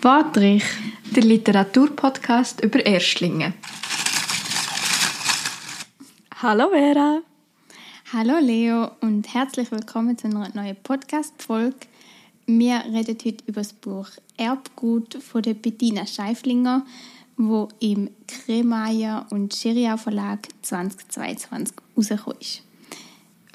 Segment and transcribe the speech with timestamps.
[0.00, 0.62] Patrick,
[1.10, 3.54] der Literaturpodcast über Erstlinge.
[6.42, 7.22] Hallo Vera.
[8.12, 11.76] Hallo Leo und herzlich willkommen zu einer neuen Podcast-Folge.
[12.46, 16.84] Wir reden heute über das Buch Erbgut von der Bettina Scheiflinger,
[17.36, 22.62] wo im Kremeyer und Scheriau Verlag 2022 rausgekommen ist.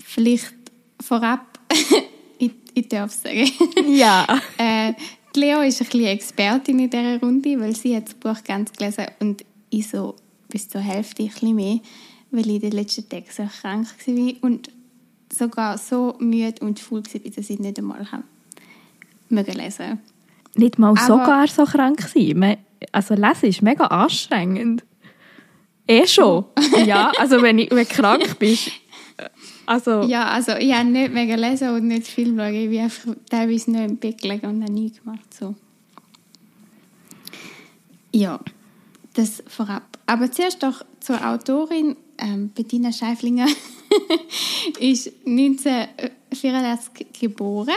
[0.03, 0.53] Vielleicht
[0.99, 1.59] vorab,
[2.39, 3.49] ich, ich darf sagen.
[3.87, 4.27] Ja.
[4.57, 4.93] äh,
[5.35, 9.05] Leo ist ein bisschen Expertin in dieser Runde, weil sie hat das Buch ganz gelesen
[9.19, 10.15] und ich so
[10.49, 11.79] bis zur Hälfte ein bisschen mehr,
[12.31, 14.69] weil ich in den letzten Tagen so krank war und
[15.33, 18.05] sogar so müde und faul war, dass ich nicht einmal
[19.29, 19.99] mögen lesen
[20.55, 22.57] Nicht mal Aber sogar so krank sein.
[22.91, 24.83] Also lesen ist mega anstrengend.
[25.87, 26.45] Eh schon.
[26.85, 28.71] ja, also wenn, ich, wenn du krank bist.
[29.71, 30.01] Also.
[30.01, 32.53] Ja, also ich habe nicht mega lesen und nicht Film schauen.
[32.53, 35.33] Ich bin einfach teilweise nicht gelegen und habe nichts gemacht.
[35.33, 35.55] So.
[38.13, 38.41] Ja,
[39.13, 39.97] das vorab.
[40.07, 41.95] Aber zuerst doch zur Autorin.
[42.17, 43.47] Ähm, Bettina Scheiflinger
[44.81, 47.69] ist 1984 geboren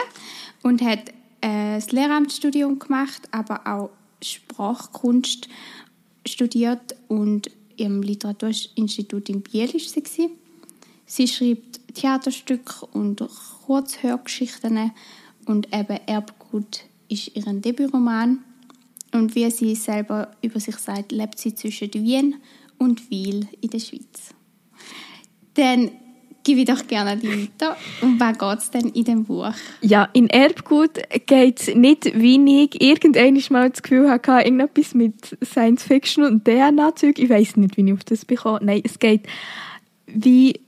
[0.64, 1.10] und hat
[1.42, 5.48] äh, das Lehramtsstudium gemacht, aber auch Sprachkunst
[6.26, 10.30] studiert und im Literaturinstitut in Biel ist sie.
[11.06, 13.22] Sie schreibt Theaterstücke und
[13.66, 14.92] Kurzhörgeschichten
[15.46, 18.44] und eben Erbgut ist ihr Debütroman.
[19.12, 22.36] Und wie sie selber über sich sagt, lebt sie zwischen Wien
[22.78, 24.34] und Wiel in der Schweiz.
[25.54, 25.92] Dann
[26.42, 27.76] gebe ich doch gerne die weiter.
[28.02, 29.54] Um was geht es denn in dem Buch?
[29.80, 35.84] Ja, in Erbgut geht es nicht, ich irgendwann mal das Gefühl hatte, irgendetwas mit Science
[35.84, 37.18] Fiction und DNA-Zeug.
[37.18, 38.60] Ich weiß nicht, wie ich auf das bekomme.
[38.62, 39.22] Nein, es geht
[40.06, 40.60] wie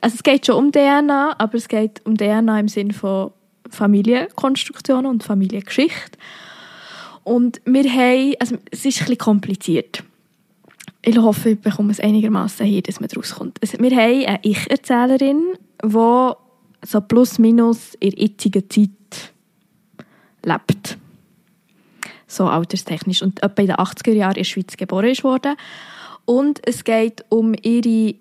[0.00, 3.32] also es geht schon um DNA, aber es geht um DNA im Sinne von
[3.68, 6.18] Familienkonstruktionen und Familiengeschichte.
[7.24, 10.02] Und wir haben, also es ist bisschen kompliziert.
[11.02, 13.58] Ich hoffe, ich bekomme es einigermaßen hier, dass man daraus kommt.
[13.62, 16.32] Also wir haben eine Ich-Erzählerin, die
[16.82, 19.32] so plus minus in der jetzigen Zeit
[20.44, 20.98] lebt.
[22.26, 23.22] So alterstechnisch.
[23.22, 25.56] Und etwa in den 80er Jahren in der Schweiz geboren wurde.
[26.24, 28.14] Und es geht um ihre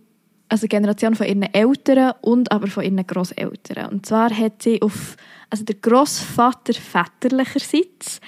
[0.49, 3.91] also Generation von ihren Eltern und aber von ihren Großeltern.
[3.91, 5.15] Und zwar hat sie auf,
[5.49, 8.19] also der Großvater väterlicherseits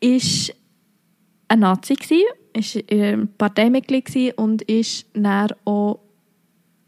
[0.00, 0.54] ist
[1.48, 2.22] ein Nazi gsi,
[2.52, 6.00] ist ein Parteimitglied und ist dann auch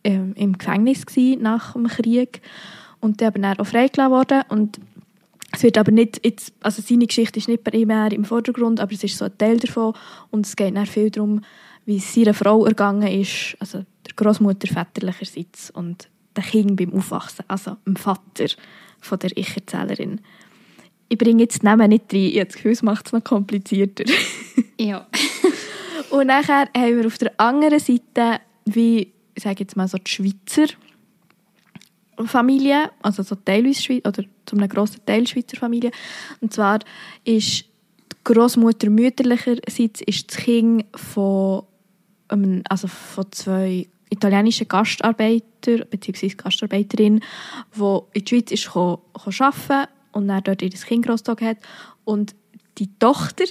[0.05, 1.05] ähm, im Gefängnis
[1.39, 2.43] nach dem Krieg
[3.01, 4.43] und dann aber auch freigelassen worden.
[4.51, 4.81] Und
[5.53, 9.05] es wird aber nicht jetzt, also seine Geschichte ist nicht primär im Vordergrund, aber es
[9.05, 9.95] ist so ein Teil davon.
[10.31, 11.41] Und es geht dann viel darum,
[11.87, 17.45] wie es seiner Frau ergangen ist, also der Großmutter väterlicherseits und der Kind beim Aufwachsen,
[17.49, 18.47] also dem Vater
[19.01, 20.21] von der Ich-Erzählerin.
[21.09, 23.23] Ich bringe jetzt die Namen nicht rein, ich habe das Gefühl, es macht es noch
[23.23, 24.05] komplizierter.
[24.81, 25.07] ja.
[26.11, 30.11] und nachher haben wir auf der anderen Seite, wie, ich sage jetzt mal so die
[30.11, 30.67] Schweizer
[32.27, 35.91] Familie, also so teilweise Schweiz, oder zu einem grossen Teil Schweizer Familie.
[36.41, 36.79] Und zwar
[37.25, 41.65] ist die Großmutter mütterlicherseits ist das Kind von
[42.69, 46.29] also von zwei italienischen Gastarbeiter bzw.
[46.29, 47.21] Gastarbeiterin,
[47.77, 51.59] die in die Schweiz ist gekommen, arbeiten und dann dort ihr Kind großgezogen hat.
[52.05, 52.35] Und
[52.79, 53.45] die Tochter,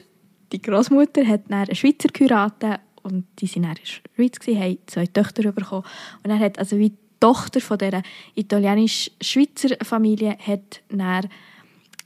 [0.52, 4.62] die Großmutter, hat dann einen Schweizer geheiratet und die sind dann in der Schweiz gewesen,
[4.62, 5.84] haben zwei Töchter bekommen.
[6.24, 8.02] Und er hat also wie die Tochter von dieser
[8.36, 11.30] italienisch-schweizer Familie hat dann,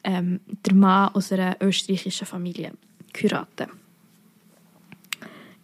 [0.04, 2.74] ähm, der Mann aus einer österreichischen Familie
[3.14, 3.70] geheiratet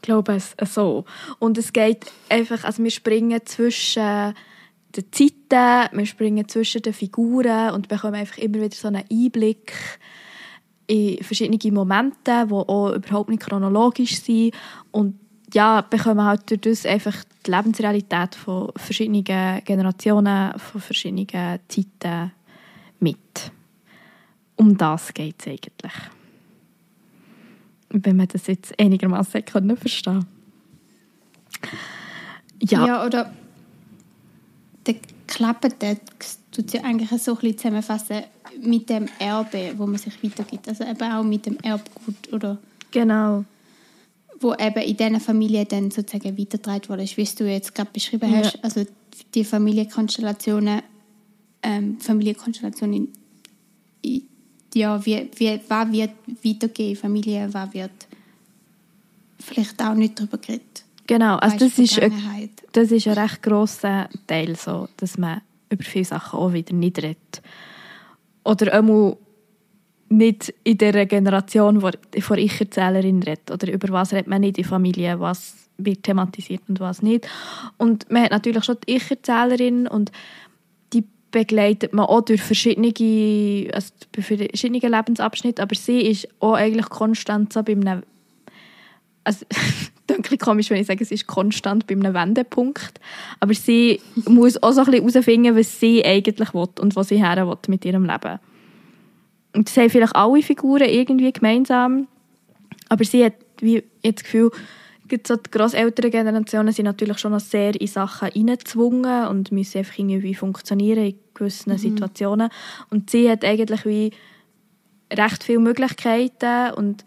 [0.03, 1.05] glaube es so.
[1.39, 4.35] Und es geht einfach, also wir springen zwischen
[4.95, 9.73] den Zeiten, wir springen zwischen den Figuren und bekommen einfach immer wieder so einen Einblick
[10.85, 14.53] in verschiedene Momente, die auch überhaupt nicht chronologisch sind
[14.91, 15.17] und
[15.53, 21.27] ja, bekommen halt durch das einfach die Lebensrealität von verschiedenen Generationen, von verschiedenen
[21.67, 22.31] Zeiten
[22.99, 23.51] mit.
[24.55, 25.93] Um das geht es eigentlich
[27.93, 30.25] wenn man das jetzt einigermaßen können verstehen
[32.59, 32.87] ja.
[32.87, 33.31] ja, oder
[34.85, 34.95] der
[35.27, 38.23] Klappentext tut sich eigentlich so ein bisschen zusammenfassen
[38.61, 40.67] mit dem Erbe, wo man sich weitergibt.
[40.67, 42.57] Also eben auch mit dem Erbgut, oder?
[42.91, 43.45] Genau.
[44.39, 48.39] Wo eben in dieser Familie dann sozusagen weitergetragen wurde, wie du jetzt gerade beschrieben ja.
[48.39, 48.63] hast.
[48.63, 48.85] Also
[49.33, 50.81] die Familienkonstellationen,
[51.63, 53.13] ähm, Familienkonstellationen in,
[54.75, 56.11] ja, wie, wie, was wird
[56.43, 58.07] weitergehen, Familie, was wird
[59.39, 60.83] vielleicht auch nicht darüber geredet.
[61.05, 62.13] Genau, also das ist, ein,
[62.71, 66.97] das ist ein recht grosser Teil, so, dass man über viele Sachen auch wieder nicht
[66.97, 67.41] redet.
[68.45, 69.17] Oder einmal
[70.09, 73.51] nicht in der Generation, wo vor ich Erzählerin redet.
[73.51, 77.27] Oder über was redet man nicht in Familie, was wird thematisiert und was nicht.
[77.77, 80.13] Und man hat natürlich schon die Ich-Erzählerin und die
[81.33, 82.93] begleitet man auch durch verschiedene,
[83.73, 88.03] also verschiedene Lebensabschnitte, aber sie ist auch eigentlich konstant so bei einem
[89.25, 89.45] also,
[90.09, 92.99] ein komisch, wenn ich sage, es ist konstant bei einem Wendepunkt.
[93.39, 97.23] Aber sie muss auch so ein bisschen herausfinden, was sie eigentlich will und was sie
[97.23, 98.39] her will mit ihrem Leben.
[99.55, 102.07] Und das haben vielleicht alle Figuren irgendwie gemeinsam.
[102.89, 104.51] Aber sie hat wie jetzt das Gefühl,
[105.25, 109.97] so die grossälteren Generationen sind natürlich schon noch sehr in Sachen hineingezwungen und müssen einfach
[109.97, 111.77] irgendwie funktionieren gewissen mhm.
[111.77, 112.49] Situationen.
[112.89, 114.11] Und sie hat eigentlich wie
[115.11, 117.03] recht viele Möglichkeiten und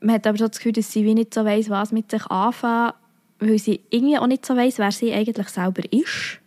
[0.00, 2.24] man hat aber so das Gefühl, dass sie wie nicht so weiss, was mit sich
[2.26, 2.92] anfangen,
[3.40, 6.40] weil sie irgendwie auch nicht so weiss, wer sie eigentlich selber ist.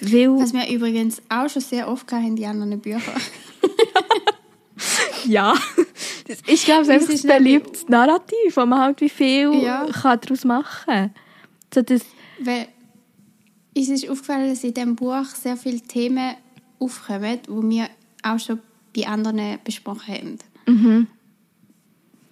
[0.00, 3.00] Weil Was wir übrigens auch schon sehr oft in die anderen Büchern.
[5.26, 5.54] ja,
[6.26, 9.86] das ist, glaube ich, das, ist ein beliebtes Narrativ, wo man halt wie viel ja.
[9.86, 11.14] kann daraus machen kann.
[11.72, 12.02] So das
[12.40, 12.68] Weil
[13.82, 16.34] es ist aufgefallen, dass in diesem Buch sehr viele Themen
[16.78, 17.88] aufkommen, die wir
[18.22, 18.60] auch schon
[18.94, 20.38] bei anderen besprochen haben.
[20.66, 21.06] Mhm.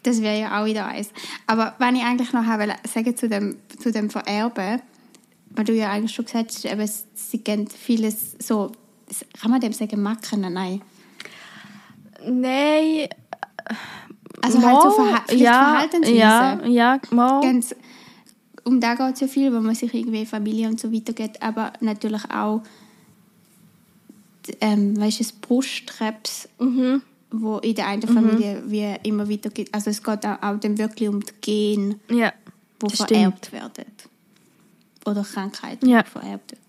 [0.02, 1.10] Das wäre ja auch wieder eins.
[1.46, 4.80] Aber wenn ich eigentlich noch habe, sagen zu dem, zu dem Vererben,
[5.50, 8.72] weil du ja eigentlich schon gesagt hast, eben, sie kennen vieles so,
[9.40, 10.40] kann man dem sagen, Macken?
[10.52, 10.82] Nein.
[12.24, 13.08] Nein.
[14.42, 16.16] Also mal, halt so Verha ja, Verhaltensweisen.
[16.16, 17.40] Ja, ja, mal.
[17.40, 17.74] Ganz,
[18.66, 21.40] um da geht es ja viel, wo man sich irgendwie Familie und so weiter geht,
[21.40, 22.62] aber natürlich auch
[24.60, 26.48] ähm, weißt du, das Brustkrebs.
[26.58, 28.02] Mhm wo in der einen.
[28.02, 28.70] Familie mhm.
[28.70, 29.72] wie immer wieder geht.
[29.74, 32.32] Also es geht auch, auch dann wirklich um die Gene, ja,
[32.82, 33.52] die vererbt stimmt.
[33.52, 33.92] werden.
[35.04, 36.02] Oder Krankheiten, ja.
[36.02, 36.62] die vererbt werden.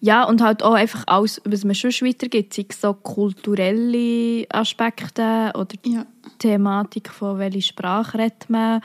[0.00, 5.52] Ja, und halt auch einfach alles, was man schon weitergibt, sei es so kulturelle Aspekte
[5.54, 6.04] oder ja.
[6.38, 8.80] Thematik von welcher Sprache redet man.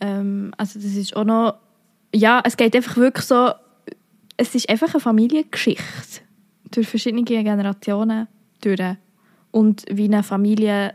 [0.00, 1.58] Ähm, also das ist auch noch,
[2.14, 3.50] ja, es geht einfach wirklich so,
[4.36, 6.22] es ist einfach eine Familiengeschichte
[6.70, 8.28] durch verschiedene Generationen
[8.60, 8.80] durch
[9.50, 10.94] und wie eine Familie,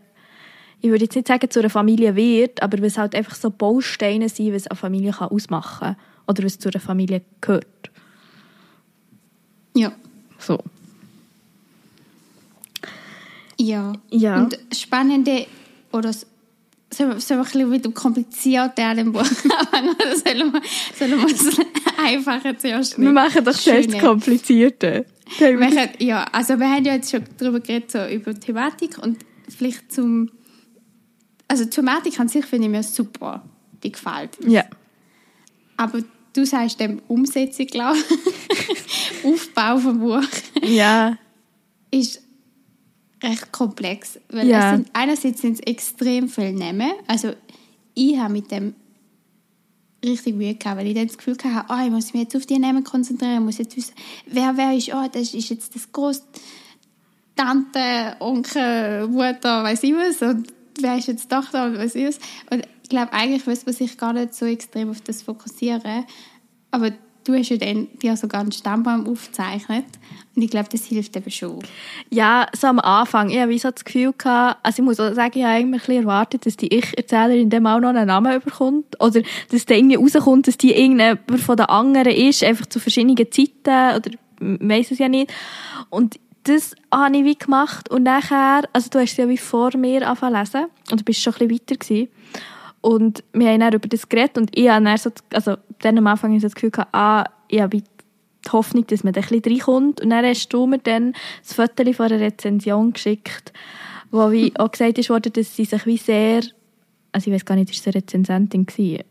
[0.82, 4.30] ich würde jetzt nicht sagen, zu einer Familie wird, aber was halt einfach so Bausteine
[4.30, 5.96] sind, was eine Familie kann ausmachen kann
[6.28, 7.92] oder was zu einer Familie gehört.
[9.76, 9.92] Ja.
[10.38, 10.60] So.
[13.58, 13.94] Ja.
[14.10, 14.42] ja.
[14.42, 15.46] Und spannende
[15.92, 16.12] oder
[16.94, 20.62] so, so ein bisschen wieder kompliziert an dem Buch oder sollen wir,
[20.98, 21.60] sollen wir es
[21.98, 25.06] einfacher zuerst Wir machen doch zuerst das Komplizierte.
[25.40, 29.92] Machen, ja, also wir haben ja jetzt schon darüber geredet, so über Thematik und vielleicht
[29.92, 30.30] zum...
[31.48, 33.44] Also die Thematik an sich finde ich mir super.
[33.84, 34.52] Die gefällt mir.
[34.52, 34.64] Ja.
[35.78, 36.00] Aber
[36.34, 39.26] du sagst dem Umsetzung, glaube ich.
[39.26, 40.24] Aufbau vom Buch.
[40.62, 41.18] Ja.
[41.90, 42.21] Ist
[43.24, 44.20] recht komplex.
[44.30, 44.76] Weil ja.
[44.76, 46.92] sind, einerseits sind es extrem viele Namen.
[47.08, 47.34] Also
[47.94, 48.76] ich habe mit dem
[50.04, 52.46] richtig Mühe gehabt, weil ich dann das Gefühl hatte, oh, ich muss mich jetzt auf
[52.46, 53.94] die Namen konzentrieren, ich muss jetzt wissen,
[54.26, 56.24] wer wer ist, oh, das ist jetzt das Groß
[57.36, 62.20] Tante, Onkel, Mutter, weiß ich was, und wer ist jetzt Tochter und weiß ich was.
[62.50, 66.06] Und ich glaube, eigentlich müsste man sich gar nicht so extrem auf das fokussieren,
[66.72, 66.92] aber
[67.24, 69.86] du hast ja dann dir sogar einen Stammbaum aufgezeichnet
[70.36, 71.60] und ich glaube, das hilft eben schon.
[72.10, 73.30] Ja, so am Anfang.
[73.30, 76.46] Ich hatte so das Gefühl, gehabt, also ich muss auch sagen, ich habe eigentlich erwartet,
[76.46, 80.58] dass die Ich-Erzählerin dem auch noch einen Namen bekommt oder dass da irgendwie rauskommt, dass
[80.58, 85.32] die irgendjemand von den anderen ist, einfach zu verschiedenen Zeiten oder weiss es ja nicht.
[85.90, 90.08] Und das habe ich wie gemacht und nachher, also du hast ja wie vor mir
[90.08, 92.08] angefangen lesen und du bist schon ein bisschen weiter gewesen.
[92.82, 96.08] Und wir haben dann über das geredet und ich habe dann so, also dann am
[96.08, 99.54] Anfang so das Gefühl gehabt, ah, ich habe die Hoffnung, dass man da ein bisschen
[99.54, 100.02] reinkommt.
[100.02, 103.54] Und dann hast du mir dann das Foto von einer Rezension geschickt,
[104.10, 106.42] wo wie auch gesagt ist worden, dass sie sich wie sehr,
[107.12, 109.04] also ich weiß gar nicht, ist es eine Rezensentin gewesen?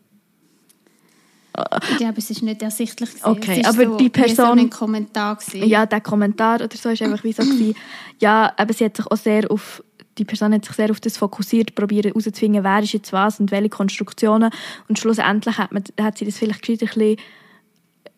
[1.90, 3.10] Ich glaube, es ist nicht ersichtlich.
[3.10, 3.26] Gewesen.
[3.26, 4.58] Okay, aber so, die Person...
[4.58, 5.68] So ein Kommentar gewesen.
[5.68, 7.76] Ja, der Kommentar oder so ist einfach wie so gewesen,
[8.20, 9.82] ja, aber sie hat sich auch sehr auf
[10.18, 13.50] die Person hat sich sehr auf das fokussiert, probiert herauszufinden, wer ist jetzt was und
[13.50, 14.50] welche Konstruktionen.
[14.88, 17.16] Und schlussendlich hat, man, hat sie das vielleicht ein bisschen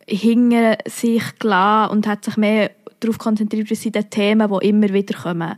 [0.06, 2.70] hinter sich gelassen und hat sich mehr
[3.00, 5.54] darauf konzentriert, dass sie die Themen, die immer wieder kommen.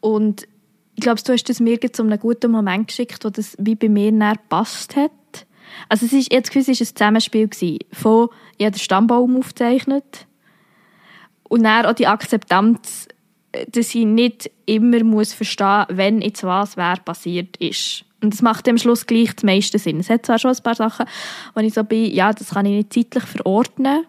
[0.00, 0.46] Und
[0.94, 3.88] ich glaube, du hast das mir zu einem guten Moment geschickt, wo das wie bei
[3.88, 5.12] mir näher gepasst hat.
[5.88, 7.48] Also es ist, jetzt gewusst, es ein Zusammenspiel
[7.92, 10.26] von, ich habe den Stammbaum aufgezeichnet
[11.48, 13.07] und dann auch die Akzeptanz
[13.52, 18.04] dass ich nicht immer muss verstehen muss, wenn jetzt was wer passiert ist.
[18.20, 20.00] Und das macht am Schluss gleich das meiste Sinn.
[20.00, 21.06] Es hat zwar schon ein paar Sachen,
[21.54, 24.04] wo ich so bin, ja, das kann ich nicht zeitlich verordnen.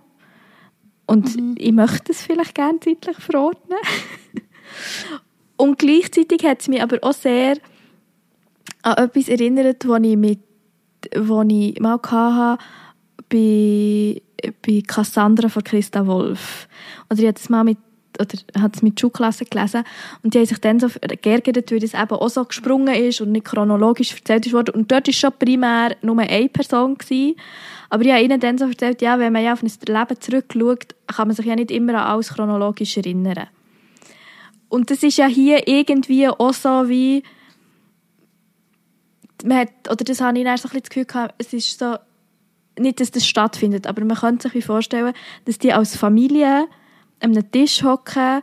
[1.06, 1.56] Und mhm.
[1.58, 3.78] ich möchte es vielleicht gerne zeitlich verordnen.
[5.58, 7.58] Und gleichzeitig hat es mich aber auch sehr
[8.82, 10.40] an etwas erinnert, was ich, mit,
[11.16, 12.64] was ich mal hatte
[13.30, 14.22] bei,
[14.66, 16.68] bei Cassandra von Christa Wolf.
[17.10, 17.78] Oder ich hatte es mal mit
[18.20, 19.84] oder hat es mit Schulklassen gelesen
[20.24, 20.88] und die haben sich dann so
[21.22, 24.72] geärgert, weil das eben auch so gesprungen ist und nicht chronologisch erzählt wurde.
[24.72, 26.98] Und dort war schon primär nur eine Person.
[26.98, 27.36] Gewesen.
[27.90, 30.96] Aber ich habe ihnen dann so erzählt, ja, wenn man ja auf ein Leben zurückschaut,
[31.08, 33.48] kann man sich ja nicht immer an alles chronologisch erinnern.
[34.68, 37.24] Und das ist ja hier irgendwie auch so wie
[39.44, 41.96] man hat, oder das habe ich so ein bisschen das Gefühl gehabt, es ist so,
[42.78, 45.14] nicht, dass das stattfindet, aber man könnte sich vorstellen,
[45.46, 46.68] dass die als Familie
[47.20, 48.42] einem Tisch hocken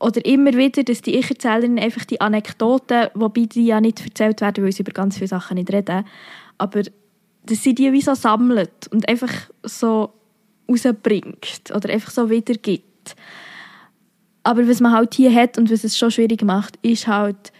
[0.00, 4.64] oder immer wieder, dass die Ich-Erzählerin einfach die Anekdoten, wobei die ja nicht erzählt werden,
[4.64, 6.04] weil sie über ganz viele Sachen nicht reden,
[6.58, 6.82] aber
[7.46, 10.12] dass sie die wie so sammelt und einfach so
[10.68, 13.14] rausbringt oder einfach so wiedergibt.
[14.42, 17.52] Aber was man halt hier hat und was es schon schwierig macht, ist halt,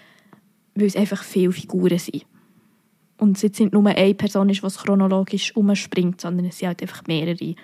[0.75, 2.27] weil es einfach viele Figuren sind.
[3.19, 6.83] Und es jetzt nicht nur eine Person ist, die chronologisch umspringt, sondern es sind halt
[6.83, 7.57] einfach mehrere, die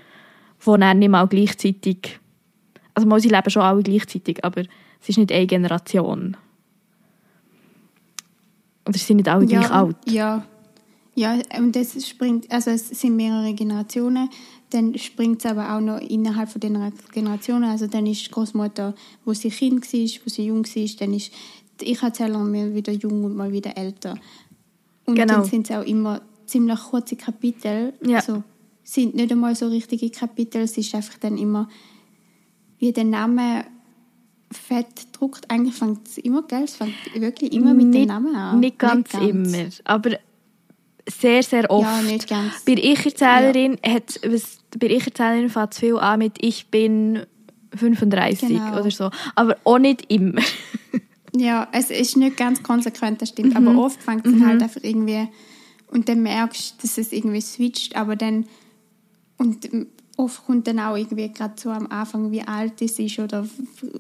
[0.64, 2.18] dann nicht mal gleichzeitig,
[3.00, 4.62] also mal, sie leben schon alle gleichzeitig, aber
[5.00, 6.36] es ist nicht eine Generation.
[8.86, 9.96] Oder sie sind nicht alle ja, gleich alt.
[10.06, 10.44] Ja,
[11.14, 14.30] ja, und das springt, also es sind mehrere Generationen,
[14.70, 18.94] dann springt es aber auch noch innerhalb von den Generationen, also dann ist die Großmutter,
[19.24, 21.32] wo sie Kind war, wo sie jung war, dann ist
[21.82, 24.18] ich erzähle mal wieder jung und mal wieder älter.
[25.06, 25.34] Und genau.
[25.34, 27.94] dann sind es auch immer ziemlich kurze Kapitel.
[28.04, 28.18] Ja.
[28.18, 28.42] Also
[28.82, 31.68] sind nicht einmal so richtige Kapitel, es ist einfach dann immer,
[32.80, 33.64] wie der Name
[34.50, 35.48] fett druckt.
[35.48, 36.64] Eigentlich fängt es immer, gell?
[36.64, 38.58] Es fängt wirklich immer mit nicht, dem Namen an.
[38.58, 40.18] Nicht ganz, nicht ganz, immer, aber
[41.08, 41.86] sehr, sehr oft.
[41.86, 42.64] Ja, nicht ganz.
[42.64, 43.92] Bei Ich-Erzählerin ja.
[43.92, 44.20] hat,
[44.78, 47.26] bei Ich-Erzählerin fängt es viel an mit «Ich bin
[47.76, 48.80] 35» genau.
[48.80, 49.10] oder so.
[49.36, 50.42] Aber auch nicht immer.
[51.36, 53.50] Ja, es ist nicht ganz konsequent, das stimmt.
[53.58, 53.68] Mhm.
[53.68, 54.46] Aber oft fängt es mhm.
[54.46, 55.28] halt einfach irgendwie
[55.86, 58.46] und dann merkst du, dass es irgendwie switcht, aber dann
[59.36, 59.68] und
[60.16, 63.46] oft kommt dann auch irgendwie gerade so am Anfang, wie alt es ist oder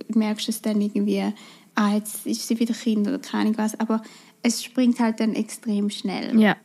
[0.08, 1.32] merkst du es dann irgendwie,
[1.74, 4.02] ah, jetzt ist sie wieder Kind oder keine Ahnung was, aber
[4.42, 6.38] es springt halt dann extrem schnell.
[6.38, 6.56] Ja,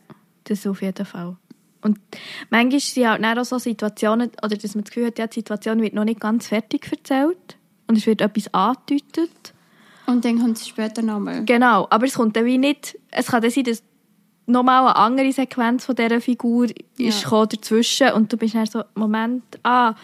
[0.45, 1.37] das auf jeden Fall.
[1.81, 1.99] Und
[2.49, 5.81] manchmal sind halt auch so Situationen, oder dass man das Gefühl hat, ja, die Situation
[5.81, 9.53] wird noch nicht ganz fertig erzählt und es wird etwas angedeutet
[10.07, 11.45] und dann kommt es später nochmal.
[11.45, 13.83] Genau, aber es kommt dann wie nicht, es kann dann sein, dass
[14.45, 17.09] nochmal eine andere Sequenz von dieser Figur ja.
[17.09, 19.95] ist dazwischen und du bist dann so, Moment, ah,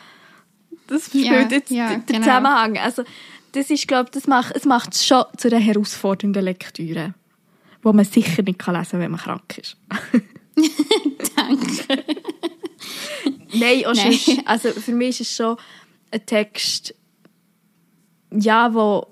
[0.88, 2.20] das spielt ja, jetzt ja, den genau.
[2.20, 2.78] Zusammenhang.
[2.78, 3.04] Also
[3.54, 7.14] das ist, glaube das macht, es macht es schon zu einer herausfordernden Lektüre,
[7.82, 9.78] wo man sicher nicht kann lesen kann, wenn man krank ist.
[11.36, 12.04] Danke.
[13.54, 14.14] Nein, auch Nein.
[14.14, 15.58] Sonst, also für mich ist es schon
[16.12, 16.96] ein Text,
[18.32, 19.08] ja, wo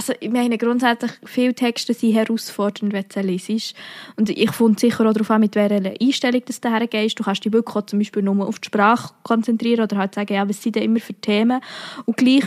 [0.00, 3.74] also ich meine grundsätzlich, viele Texte sind herausfordernd, wenn du sie liest.
[4.16, 7.18] Und ich finde sicher auch darauf an, mit welcher Einstellung du daher gehst.
[7.18, 10.32] Du kannst dich wirklich auch zum Beispiel nur auf die Sprache konzentrieren oder halt sagen,
[10.32, 11.60] ja, was sind denn immer für Themen.
[12.06, 12.44] Und gleich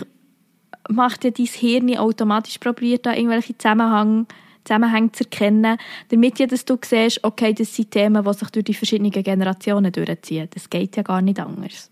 [0.89, 4.25] macht ja dein Hirn automatisch probiert, da irgendwelche Zusammenhänge
[4.63, 8.65] Zusammenhänge zu erkennen, damit ja, dass du siehst, okay, das sind Themen, die sich durch
[8.65, 10.47] die verschiedenen Generationen durchziehen.
[10.51, 11.91] Das geht ja gar nicht anders.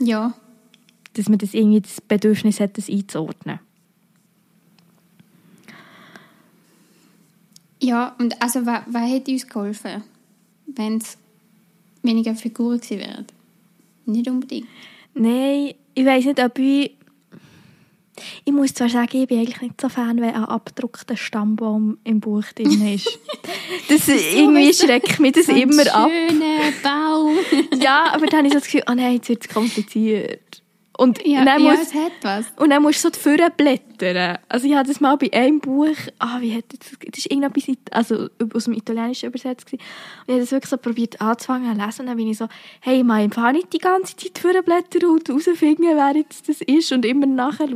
[0.00, 0.34] Ja.
[1.14, 3.60] Dass man das irgendwie das Bedürfnis hat, das einzuordnen.
[7.84, 10.02] Ja, und also was, was hätte uns geholfen,
[10.66, 11.18] wenn es
[12.02, 13.26] weniger Figuren gewesen wären?
[14.06, 14.66] Nicht unbedingt.
[15.12, 16.96] Nein, ich weiß nicht, ob ich...
[18.44, 22.20] Ich muss zwar sagen, ich bin eigentlich nicht so Fan, wenn ein abgedruckter Stammbaum im
[22.20, 23.18] Buch drin ist.
[23.88, 26.10] Das, irgendwie schreckt mich das immer ab.
[26.10, 27.36] schöner Baum.
[27.82, 30.40] ja, aber dann habe ich so das Gefühl, oh nein, jetzt wird es kompliziert.
[30.96, 32.46] Und ja, dann ja, muss, hat was.
[32.56, 34.38] Und dann musst du so die Führer blättern.
[34.48, 37.76] Also ich hatte das mal bei einem Buch, ah, wie hat das, das ist irgendetwas,
[37.90, 39.82] also aus dem Italienischen übersetzt gewesen.
[39.82, 42.00] Und ich habe das wirklich so probiert anzufangen zu lesen.
[42.02, 42.46] Und dann bin ich so,
[42.80, 46.92] hey, man, ich nicht die ganze Zeit Führer blättern und herausfinden, wer jetzt das ist
[46.92, 47.72] und immer nachschauen,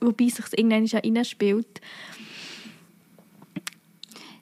[0.00, 1.80] wobei sich es irgendwann ja reinspielt.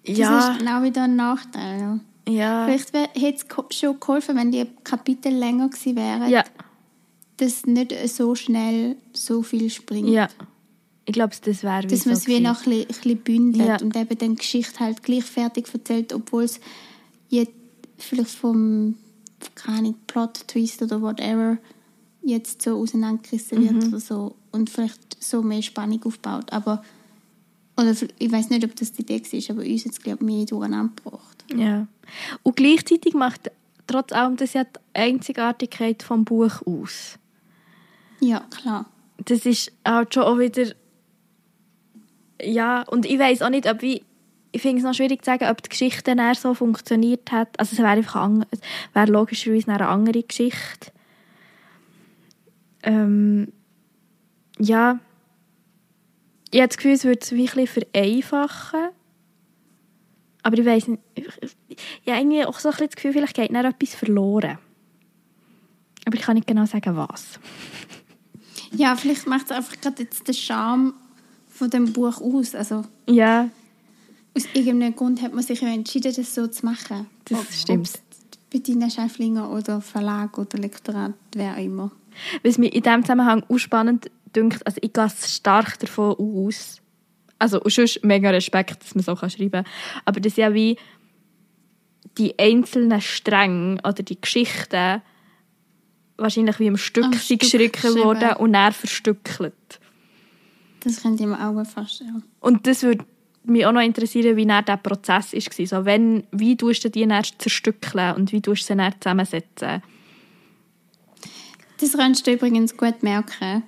[0.05, 0.31] Ja.
[0.31, 2.01] Das ist genau wieder ein Nachteil.
[2.29, 2.67] Ja.
[2.67, 6.29] Vielleicht hätte es schon geholfen, wenn die Kapitel länger gewesen wären.
[6.29, 6.43] Ja
[7.37, 10.09] dass nicht so schnell so viel springt.
[10.09, 10.29] Ja.
[11.05, 13.81] Ich glaube, das wäre Dass man es wie noch ein bisschen, bündelt ja.
[13.81, 16.61] und eben dann die Geschichte halt gleich fertig erzählt, obwohl es
[17.29, 17.53] jetzt
[17.97, 18.97] vielleicht vom
[19.55, 21.59] keine Plot-Twist oder whatever
[22.23, 23.89] jetzt so auseinandergerissen wird mhm.
[23.89, 26.53] oder so und vielleicht so mehr Spannung aufbaut.
[26.53, 26.83] Aber
[27.77, 30.47] oder ich weiß nicht, ob das die Idee ist, aber uns jetzt glaube ich mehr
[30.47, 31.45] durcheinander gebracht.
[31.55, 31.87] Ja.
[32.43, 33.51] Und gleichzeitig macht
[33.87, 37.19] trotz allem das ja die Einzigartigkeit vom Buch aus.
[38.21, 38.87] Ja, klar.
[39.25, 40.73] Das ist halt schon auch wieder
[42.43, 44.03] ja, und ich weiß auch nicht, ob wie,
[44.53, 47.59] ich finde es noch schwierig zu sagen, ob die Geschichte dann so funktioniert hat.
[47.59, 48.17] Also es wäre einfach
[49.09, 50.93] logischerweise eine andere Geschichte.
[52.83, 53.53] Ähm,
[54.59, 54.99] ja,
[56.51, 58.89] ich habe das Gefühl, es würde es bisschen vereinfachen.
[60.43, 61.27] Aber ich weiß nicht, ich,
[61.69, 64.59] ich habe irgendwie auch so ein bisschen das Gefühl, vielleicht geht noch etwas verloren.
[66.05, 67.41] Aber ich kann nicht genau sagen, was.
[68.77, 70.95] Ja, vielleicht macht es einfach gerade jetzt den Charme
[71.49, 72.55] von dem Buch aus.
[72.55, 73.49] Also Ja,
[74.37, 77.07] aus irgendeinem Grund hat man sich ja entschieden, das so zu machen.
[77.25, 77.89] Das Ob- stimmt.
[77.89, 78.03] ob's
[78.51, 81.91] Bettina Schäflinger oder Verlag oder Lektorat, wer auch immer.
[82.43, 86.81] was mir in diesem Zusammenhang auch spannend dünkt, also ich gehe stark davon aus,
[87.39, 89.65] also sonst mega Respekt, dass man so schreiben kann,
[90.05, 90.79] aber das ja wie
[92.19, 95.03] die einzelnen Stränge oder die Geschichten
[96.17, 99.55] wahrscheinlich wie im Stück, Stück geschrieben worden und dann verstückelt.
[100.81, 102.23] Das könnte ich mir auch vorstellen.
[102.41, 103.05] Und das würde
[103.45, 105.67] mich auch noch interessieren, wie der Prozess war.
[105.67, 109.83] So, wenn, wie tust du die dann zerstückeln und wie tust du sie dann zusammensetzen?
[111.81, 113.63] Das kannst du übrigens gut merken,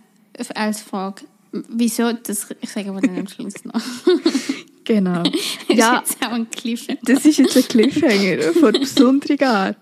[0.55, 1.23] als Frage.
[1.53, 2.13] Wieso?
[2.13, 3.81] Das, ich sage aber dann am Schluss noch.
[4.89, 5.23] Genau.
[5.69, 6.99] Das ja, ist jetzt auch ein Cliffhanger.
[7.03, 9.77] das ist jetzt ein Cliffhanger von besonderer Art.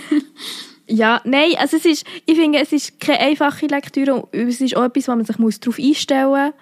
[0.90, 4.26] Ja, nein, also es ist, ich finde, es ist keine einfache Lektüre.
[4.32, 6.52] Es ist auch etwas, wo man sich darauf einstellen muss.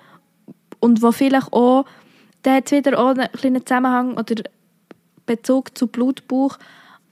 [0.80, 1.84] Und wo vielleicht auch,
[2.42, 4.42] da hat es wieder auch einen kleinen Zusammenhang oder
[5.26, 6.58] Bezug zu Blutbuch,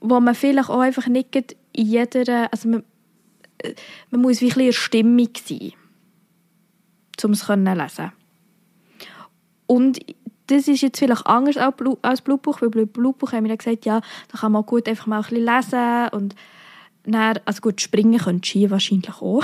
[0.01, 1.35] wo man vielleicht auch einfach nicht
[1.71, 2.83] in jeder, also man,
[3.59, 3.73] äh,
[4.11, 5.71] man muss wie ein Stimmung sein,
[7.23, 8.11] um es zu lesen.
[9.67, 9.99] Und
[10.47, 14.01] das ist jetzt vielleicht anders als Blutbuch, weil bei Blutbuch haben wir ja gesagt, ja,
[14.31, 16.35] da kann man gut einfach mal ein bisschen lesen und
[17.05, 19.43] dann, also gut, springen die Ski wahrscheinlich auch.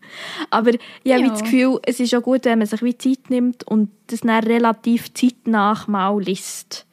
[0.50, 0.70] Aber
[1.04, 1.28] ich habe Ja.
[1.28, 4.44] das Gefühl, es ist auch gut, wenn man sich wie Zeit nimmt und das dann
[4.44, 6.86] relativ zeitnah mal liest.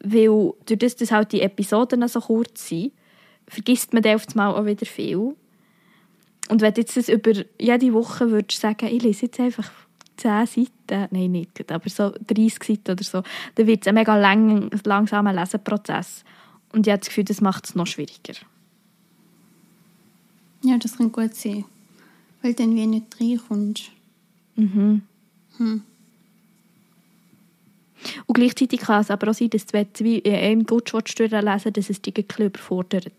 [0.00, 2.92] Weil durch das, dass halt die Episoden so kurz sind,
[3.48, 5.34] vergisst man dann einmal auch wieder viel.
[6.50, 9.70] Und wenn du jetzt das über jede Woche würdest sagen, ich lese jetzt einfach
[10.18, 13.22] 10 Seiten, nein, nicht, aber so 30 Seiten oder so,
[13.54, 16.24] dann wird es ein mega lang, langsamer Leseprozess.
[16.72, 18.34] Und ich habe das Gefühl, das macht es noch schwieriger.
[20.64, 21.64] Ja, das kann gut sein.
[22.42, 23.90] Weil dann wie nicht reinkommst.
[24.56, 25.02] Mhm.
[25.58, 25.82] Hm.
[28.26, 31.90] Und gleichzeitig kann es aber auch sein, dass du wenn du einem Gutschwatch durchlesen dass
[31.90, 33.12] es dich ein bisschen überfordert.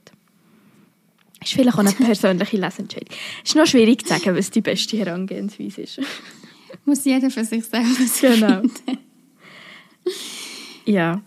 [1.41, 3.09] Ist vielleicht auch eine persönliche Lesentscheidung.
[3.43, 6.01] Es ist noch schwierig zu sagen, was die beste Herangehensweise ist.
[6.85, 7.87] Muss jeder für sich selber
[8.21, 8.61] Genau.
[8.61, 8.97] finden.
[10.85, 11.21] Ja.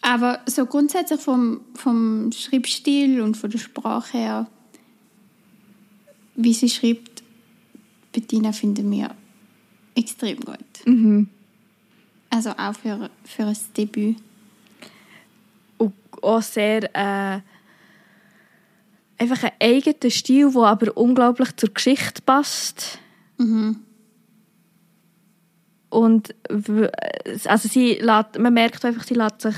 [0.00, 4.46] Aber so grundsätzlich vom, vom Schreibstil und von der Sprache her,
[6.36, 7.22] wie sie schreibt,
[8.12, 9.14] Bettina finden wir
[9.94, 10.86] extrem gut.
[10.86, 11.28] Mhm.
[12.30, 14.16] Also auch für, für ein Debüt.
[15.78, 15.92] Und
[16.22, 17.40] auch sehr äh,
[19.18, 22.98] einfach ein eigener Stil, der aber unglaublich zur Geschichte passt.
[23.38, 23.80] Mhm.
[25.90, 26.34] Und
[27.44, 29.54] also sie lässt, man merkt einfach, sie lässt sich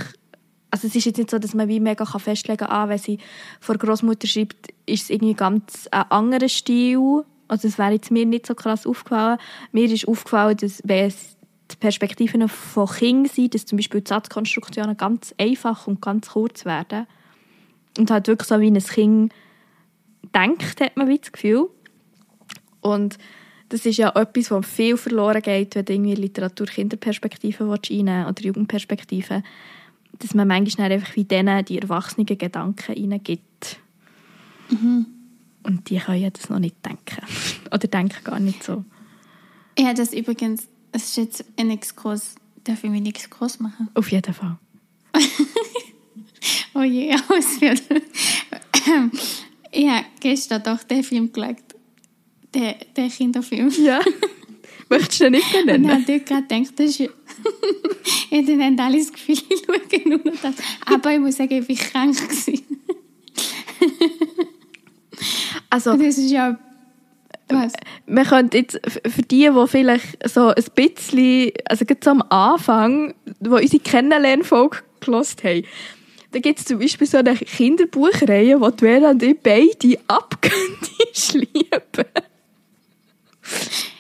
[0.77, 2.99] also es ist jetzt nicht so, dass man wie mega kann festlegen kann, ah, wenn
[2.99, 3.19] sie
[3.61, 7.25] vor Großmutter schreibt, ist es irgendwie ganz ein anderer Stil.
[7.49, 9.39] Also das wäre jetzt mir nicht so krass aufgefallen.
[9.73, 11.39] Mir ist aufgefallen, dass wenn es
[11.71, 16.67] die Perspektiven von Kindern sind, dass zum Beispiel die Satzkonstruktionen ganz einfach und ganz kurz
[16.67, 17.07] werden.
[17.97, 19.33] Und halt wirklich so wie ein Kind
[20.35, 21.71] denkt, hat man wie das Gefühl.
[22.83, 23.17] Und
[23.71, 28.43] das ist ja etwas, wo viel verloren geht, wenn du irgendwie Literatur Kinderperspektiven reinnehmen oder
[28.43, 29.43] Jugendperspektiven
[30.18, 33.79] dass man manchmal einfach wie denen die erwachsenen Gedanken reingibt.
[34.70, 37.24] Und die können ja das noch nicht denken.
[37.72, 38.85] Oder denken gar nicht so.
[39.79, 43.88] Ja, das übrigens, es ist jetzt ein Exkurs, darf ich mir nichts groß machen?
[43.94, 44.59] Auf jeden Fall.
[46.74, 47.81] Oh je, ausführen.
[49.72, 51.57] ich habe gestern doch den Film geschaut.
[52.55, 53.72] Den, den Kinderfilm.
[53.83, 54.00] Ja.
[54.90, 55.90] Möchtest du den nicht Und benennen?
[55.90, 57.11] habe gerade gedacht, das ist
[57.44, 57.51] ja...
[58.31, 60.55] ich hatte dann alle das Gefühl, ich schaue nur noch das.
[60.87, 62.16] Aber ich muss sagen, ich war krank.
[65.70, 66.59] Also, Und das ist ja...
[67.49, 67.75] Was?
[68.07, 73.14] man könnte jetzt für die, die vielleicht so ein bisschen, also gerade so am Anfang,
[73.38, 75.62] wo unsere Kennenlernfolge gelost haben,
[76.33, 81.33] da gibt es zum Beispiel so eine Kinderbuchreihe, wo die Vera und ich beide abgönnisch
[81.35, 82.07] lieben.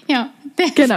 [0.08, 0.96] Ja, der Genau.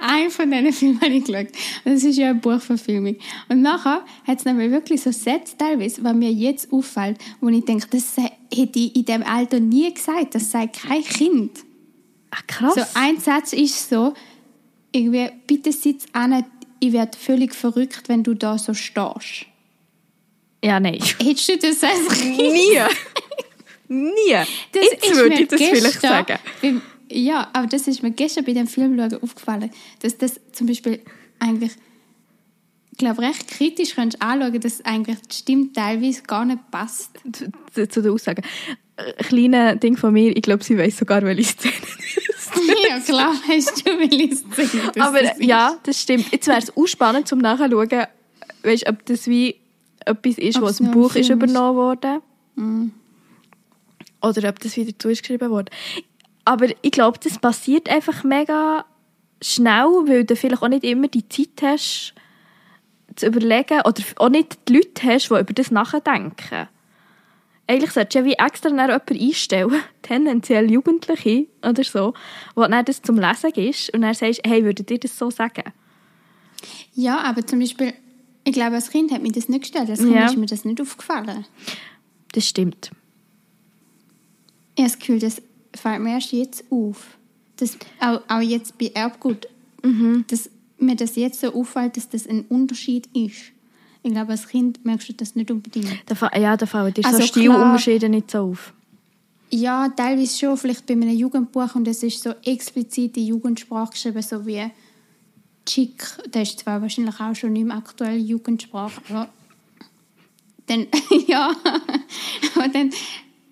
[0.00, 1.48] Ein von diesen Filmen habe ich geschaut.
[1.84, 3.16] Und das ist ja eine Buchverfilmung.
[3.48, 7.64] Und nachher hat es nämlich wirklich so Sätze teilweise, was mir jetzt auffällt, wo ich
[7.64, 10.34] denke, das hätte ich in diesem Alter nie gesagt.
[10.34, 11.60] Das sei kein Kind.
[12.30, 12.74] Ach, krass.
[12.74, 14.14] So ein Satz ist so,
[14.92, 16.44] irgendwie, bitte sitz an,
[16.80, 19.46] ich werde völlig verrückt, wenn du da so stehst.
[20.62, 21.00] Ja, nein.
[21.20, 22.38] Hättest du das als Kind?
[22.38, 22.80] Nie.
[23.88, 24.32] Nie.
[24.72, 26.38] Das Jetzt würde ich das vielleicht sagen.
[26.60, 31.00] Beim, ja, aber das ist mir gestern bei dem Film aufgefallen, dass das zum Beispiel
[31.38, 31.72] eigentlich,
[32.92, 37.10] ich glaube, recht kritisch kannst anschauen, dass eigentlich die Stimme teilweise gar nicht passt.
[37.32, 38.42] zu, zu, zu der Aussage.
[38.96, 41.72] Ein kleines Ding von mir, ich glaube, sie weiß sogar, welche Szene
[42.88, 45.40] ja, klar, hast du welche Szene das Aber ist.
[45.40, 46.32] ja, das stimmt.
[46.32, 47.72] Jetzt wäre es auch spannend zum Nachschauen,
[48.62, 49.56] weißt, ob das wie
[50.04, 52.20] etwas ist, was ein Buch ist übernommen wurde.
[52.56, 52.92] Mhm.
[54.20, 55.70] Oder ob das wieder zugeschrieben wurde.
[56.48, 58.86] Aber ich glaube, das passiert einfach mega
[59.42, 62.14] schnell, weil du vielleicht auch nicht immer die Zeit hast,
[63.16, 66.68] zu überlegen, oder auch nicht die Leute hast, die über das nachdenken.
[67.66, 72.14] Eigentlich solltest du ja wie extra jemanden einstellen, tendenziell Jugendliche oder so,
[72.54, 75.64] wo dann das zum Lesen ist und dann sagst, hey, würdet ihr das so sagen?
[76.94, 77.92] Ja, aber zum Beispiel,
[78.44, 79.90] ich glaube, als Kind hat mir das nicht gestellt.
[79.90, 80.24] Als Kind Ja.
[80.24, 81.44] ist mir das nicht aufgefallen.
[82.32, 82.90] Das stimmt.
[84.76, 85.42] Ich habe das Gefühl, das
[85.78, 87.16] fällt mir erst jetzt auf.
[87.56, 89.46] Das, auch, auch jetzt bei Erbgut,
[89.82, 90.24] Mhm.
[90.28, 93.52] dass mir das jetzt so auffällt, dass das ein Unterschied ist.
[94.02, 95.88] Ich glaube, als Kind merkst du das nicht unbedingt.
[96.14, 98.72] Fa- ja, da fallen dir Also so Stilunterschiede nicht so auf.
[99.50, 104.22] Ja, teilweise schon, vielleicht bei einem Jugendbuch und es ist so explizit in Jugendsprache geschrieben,
[104.22, 104.64] so wie
[105.64, 109.28] Chick, das ist zwar wahrscheinlich auch schon nicht mehr aktuelle Jugendsprache, aber
[110.66, 110.86] dann,
[111.26, 111.54] ja,
[112.54, 112.90] aber dann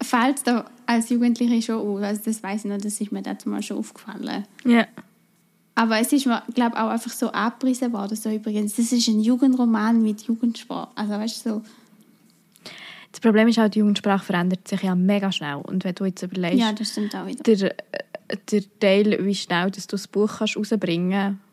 [0.07, 2.03] fällt es da als Jugendliche schon auf.
[2.03, 4.45] Also das weiß ich noch, das ist mir dazu mal schon aufgefallen.
[4.65, 4.87] Ja.
[5.75, 9.21] Aber es ist mir, glaube auch einfach so abgepriesen worden, so übrigens, das ist ein
[9.21, 10.89] Jugendroman mit Jugendsprache.
[10.95, 11.63] Also weißt du, so,
[13.13, 15.57] Das Problem ist auch, die Jugendsprache verändert sich ja mega schnell.
[15.57, 17.43] Und wenn du jetzt überlegst, ja, das stimmt auch wieder.
[17.43, 21.46] der, äh, der Teil, wie schnell dass du das Buch kannst rausbringen kannst,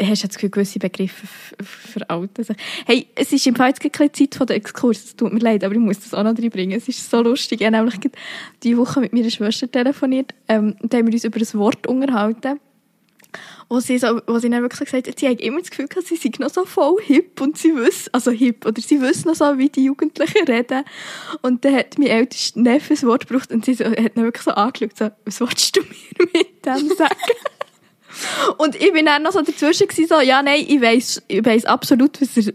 [0.00, 1.26] hast du das Gefühl, gewisse Begriffe
[1.62, 2.56] veralten sich.
[2.86, 5.04] Hey, es ist im Fall jetzt Zeit von der Exkurs.
[5.04, 6.76] Es tut mir leid, aber ich muss das auch noch reinbringen.
[6.76, 7.60] Es ist so lustig.
[7.60, 7.98] Ich habe nämlich
[8.62, 12.60] diese Woche mit meiner Schwester telefoniert ähm, und haben wir uns über ein Wort unterhalten.
[13.68, 16.06] Wo sie, so, wo sie dann wirklich gesagt hat, sie hat immer das Gefühl gehabt,
[16.06, 19.34] sie sei noch so voll hip und sie wissen, also hip, oder sie wissen noch
[19.34, 20.84] so, wie die Jugendlichen reden.
[21.42, 24.44] Und dann hat mein ältester Neffe ein Wort gebraucht und sie so, hat dann wirklich
[24.44, 27.16] so angeschaut, so, was willst du mir mit dem sagen?
[28.58, 31.64] und ich bin dann noch so dazwischen gewesen, so, ja, nein, ich weiss, ich weiss
[31.64, 32.54] absolut, was er,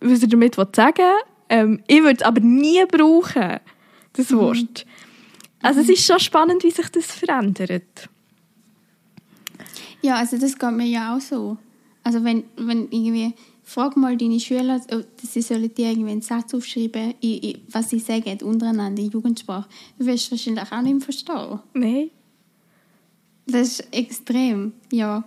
[0.00, 1.32] was er damit sagen will.
[1.48, 3.60] Ähm, ich würde es aber nie brauchen,
[4.14, 4.86] das Wort.
[5.60, 8.08] Also es ist schon spannend, wie sich das verändert.
[10.02, 11.56] Ja, also das geht mir ja auch so.
[12.02, 16.52] Also wenn, wenn irgendwie, frag mal deine Schüler, oh, sie sollen dir irgendwie einen Satz
[16.52, 17.14] aufschreiben,
[17.70, 19.68] was sie sagen untereinander in Jugendsprache.
[19.98, 21.60] Du wirst wahrscheinlich auch nicht verstehen.
[21.74, 22.10] Nein.
[23.46, 25.24] Das ist extrem, ja.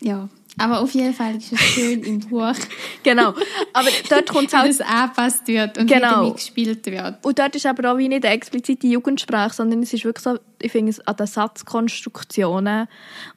[0.00, 2.52] Ja, aber auf jeden Fall ist es schön im Buch,
[3.02, 3.34] Genau.
[3.72, 4.68] Aber dort kommt es halt.
[4.70, 6.08] das angepasst wird und Genau.
[6.08, 7.24] wie damit gespielt wird.
[7.24, 10.38] Und dort ist aber auch wie nicht eine explizite Jugendsprache, sondern es ist wirklich so,
[10.60, 12.86] ich finde es an den Satzkonstruktionen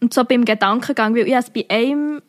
[0.02, 2.22] und so beim Gedankengang, weil ich es bei einem,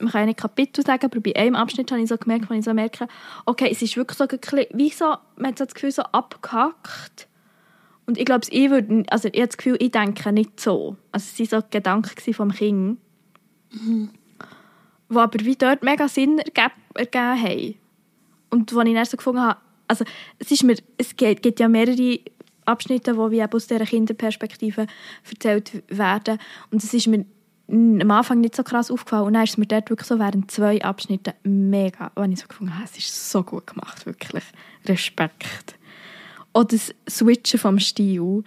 [0.00, 2.58] man kann ja nicht Kapitel sagen, aber bei einem Abschnitt habe ich so gemerkt, wenn
[2.58, 3.06] ich so merke,
[3.46, 6.02] okay, es ist wirklich so, ein bisschen- wie so, man hat so das Gefühl, so
[6.02, 7.27] abgehackt.
[8.08, 10.96] Und ich glaube, ich würde, also ich habe das Gefühl, ich denke nicht so.
[11.12, 12.98] Also es waren so Gedanken vom Kind,
[13.70, 17.74] die aber wie dort mega Sinn ergeb, ergeben haben.
[18.48, 20.06] Und wo ich dann so gefunden habe, also
[20.38, 22.20] es, ist mir, es gibt, gibt ja mehrere
[22.64, 24.86] Abschnitte, die wie aus dieser Kinderperspektive
[25.30, 26.38] erzählt werden.
[26.70, 27.26] Und es ist mir
[27.66, 29.26] am Anfang nicht so krass aufgefallen.
[29.26, 32.46] Und dann ist es mir dort wirklich so während zwei Abschnitten mega, wo ich so
[32.46, 34.44] gefunden habe, es ist so gut gemacht, wirklich.
[34.86, 35.77] Respekt.
[36.58, 38.42] Oder das Switchen vom Stil.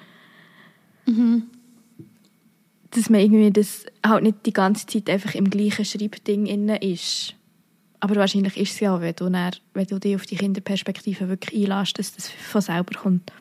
[2.91, 7.36] Dass man irgendwie das halt nicht die ganze Zeit einfach im gleichen Schreibding inne ist.
[8.02, 11.71] Aber wahrscheinlich ist es ja, wenn du, dann, wenn du dich auf die Kinderperspektive wirklich
[11.71, 13.32] einlässt, dass das von selber kommt.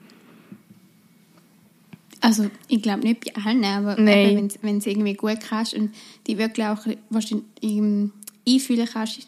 [2.20, 5.92] Also ich glaube nicht bei allen, aber wenn du es irgendwie gut kannst und
[6.26, 8.12] die wirklich auch wahrscheinlich ähm,
[8.46, 9.26] einfühlen kannst,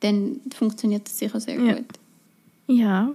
[0.00, 1.74] dann funktioniert das sicher sehr Ja.
[1.74, 1.86] gut.
[2.68, 3.12] Ja.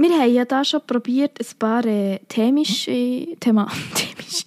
[0.00, 4.46] Wir haben ja da schon probiert, ein paar äh, themische, Thema, themische,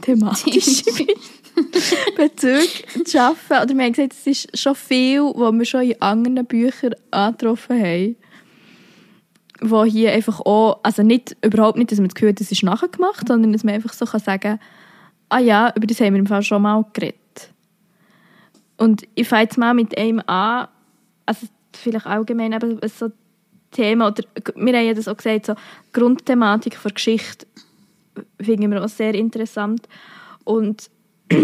[0.00, 0.84] thematische
[2.16, 3.56] Bezüge zu schaffen.
[3.62, 7.80] Oder wir haben gesagt, es ist schon viel, was wir schon in anderen Büchern angetroffen
[7.80, 8.16] haben.
[9.60, 12.62] Wo hier einfach auch, also nicht, überhaupt nicht, dass man das Gefühl hat, das ist
[12.62, 14.60] nachgemacht, sondern dass man einfach so kann sagen
[15.30, 17.18] ah ja, über das haben wir im Fall schon mal geredet.
[18.76, 20.68] Und ich fange jetzt mal mit einem an,
[21.26, 23.10] also vielleicht allgemein eben so
[23.72, 24.22] Thema, oder
[24.54, 25.54] wir haben ja das auch gesagt, so
[25.92, 27.46] Grundthematik der Geschichte
[28.40, 29.88] finden wir auch sehr interessant.
[30.44, 30.90] Und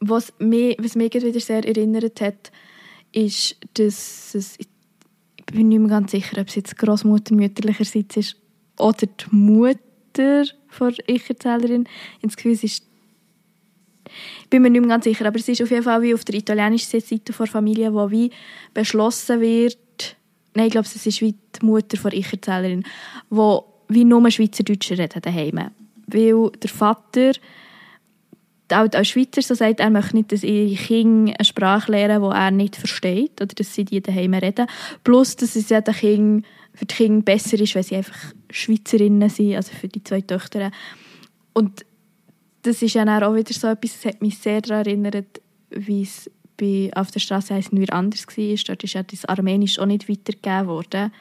[0.00, 2.50] was mich, was mich wieder sehr erinnert hat,
[3.12, 4.66] ist, dass es, ich
[5.46, 8.36] bin nicht mehr ganz sicher, ob es jetzt Großmutter mütterlicherseits ist
[8.78, 11.86] oder die Mutter von Ich-Erzählerin.
[12.20, 12.86] Ins Gefühl, ist
[14.42, 16.24] ich bin mir nicht mehr ganz sicher, aber es ist auf jeden Fall wie auf
[16.24, 18.30] der italienischen Seite der Familie, wo wie
[18.74, 19.78] beschlossen wird,
[20.54, 22.84] nein, ich glaube, es ist wie die Mutter von Ich-Erzählerin,
[23.30, 25.70] wo wie nur Schweizerdeutsch reden daheim.
[26.06, 27.32] Weil der Vater
[28.72, 32.34] auch als Schweizer so sagt, er möchte nicht, dass ihre Kinder eine Sprache lernen, die
[32.34, 34.66] er nicht versteht oder dass sie die daheim reden.
[35.04, 39.28] Plus, dass es ja den Kind, für die Kinder besser ist, wenn sie einfach Schweizerinnen
[39.28, 40.70] sind, also für die zwei Töchter.
[41.52, 41.84] Und
[42.62, 46.30] das ist ja auch wieder so etwas, das hat mich sehr daran erinnert, wie es
[46.56, 48.56] bei, auf der Straße heißen wir anders war.
[48.66, 51.12] Dort ist ja das Armenisch auch nicht weitergegeben worden.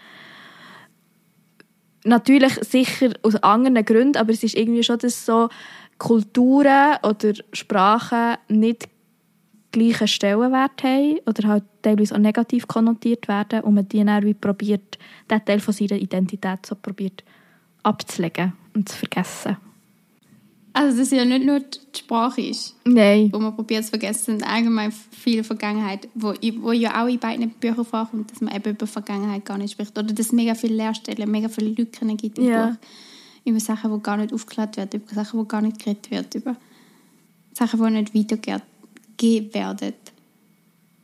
[2.03, 5.49] Natürlich sicher aus anderen Gründen, aber es ist irgendwie schon, dass so
[5.97, 8.89] Kulturen oder Sprachen nicht
[9.71, 14.33] gleichen Stellenwert haben oder halt teilweise auch negativ konnotiert werden und man die dann wie
[14.33, 14.97] probiert,
[15.29, 17.23] diesen Teil von seiner Identität so probiert
[17.83, 19.57] abzulegen und zu vergessen.
[20.73, 23.29] Also das ist ja nicht nur die Sprache ist, Nein.
[23.33, 27.49] wo man probiert zu vergessen, sondern allgemein viel Vergangenheit, wo, wo ja auch in beiden
[27.49, 29.97] Büchern vorkommt, dass man eben über Vergangenheit gar nicht spricht.
[29.97, 32.67] Oder dass es mega viele Leerstellen, mega viele Lücken gibt im Ja.
[32.67, 32.75] Buch.
[33.43, 36.55] Über Sachen, die gar nicht aufgeklärt werden, über Sachen, die gar nicht geredet werden, über
[37.53, 39.93] Sachen, die nicht weitergegeben werden.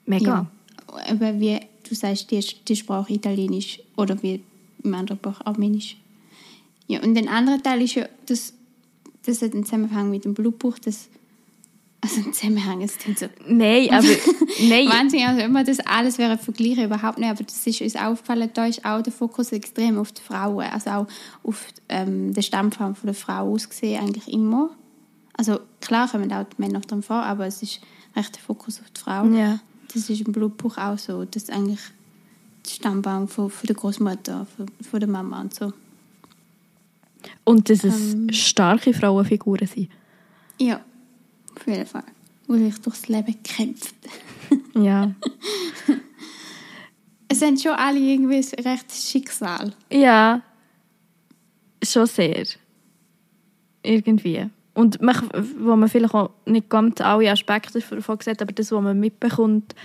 [0.06, 0.48] Mega.
[0.96, 1.14] Ja.
[1.14, 4.42] Eben wie du sagst, die, die Sprache Italienisch oder wie
[4.84, 5.98] im anderen Buch Armenisch.
[6.88, 8.54] Ja, und der andere Teil ist ja, das,
[9.28, 11.10] das hat einen Zusammenhang mit dem Blutbuch, das
[12.00, 14.08] also ein Zusammenhang, klingt so Nein, aber
[14.62, 14.88] nein.
[14.88, 18.68] Wahnsinn, also immer das alles wäre vergleichen, überhaupt nicht, aber das ist uns aufgefallen, da
[18.68, 21.08] ist auch der Fokus extrem auf die Frauen, also auch
[21.44, 24.70] auf ähm, den Stammbaum von der Frau ausgesehen, eigentlich immer.
[25.34, 27.82] Also klar kommen auch die Männer drin vor, aber es ist
[28.16, 29.26] recht der Fokus auf die Frau.
[29.26, 29.60] Ja.
[29.94, 31.80] Das ist im Blutbuch auch so, dass eigentlich
[32.66, 35.74] der Stammbaum von, von der Großmutter, von, von der Mama und so.
[37.44, 38.32] Und dass es Ähm.
[38.32, 39.90] starke Frauenfiguren sind.
[40.60, 40.82] Ja,
[41.56, 42.04] auf jeden Fall.
[42.48, 43.96] Wo sich durchs Leben kämpft.
[44.76, 45.12] Ja.
[47.30, 49.74] Es sind schon alle irgendwie ein rechtes Schicksal.
[49.92, 50.42] ja.
[51.84, 52.46] Schon sehr.
[53.84, 54.50] Irgendwie.
[54.74, 55.16] Und man,
[55.60, 59.76] wo man vielleicht auch nicht ganz alle Aspekte davon sieht, aber das, was man mitbekommt,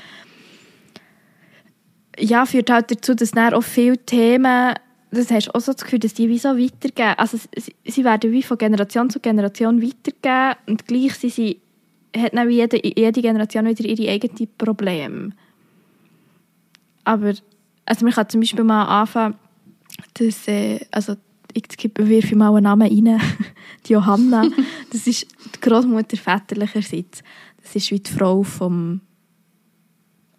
[2.19, 4.75] ja, führt halt dazu, dass dann auch viele Themen,
[5.13, 7.15] das hast du auch so das Gefühl, dass die wie so weitergehen.
[7.19, 11.61] Also sie, sie werden wie von Generation zu Generation weitergehen und gleich sind sie,
[12.17, 15.33] hat dann jede, jede Generation wieder ihre eigenen Probleme.
[17.05, 17.35] Aber
[17.85, 19.35] also man kann zum Beispiel mal anfangen,
[20.15, 21.17] dass, äh, also
[21.53, 23.21] ich gebe wirf mal einen Namen rein,
[23.87, 24.45] die Johanna,
[24.93, 27.23] das ist die Großmutter väterlicherseits.
[27.63, 29.03] Das ist wie die Frau vom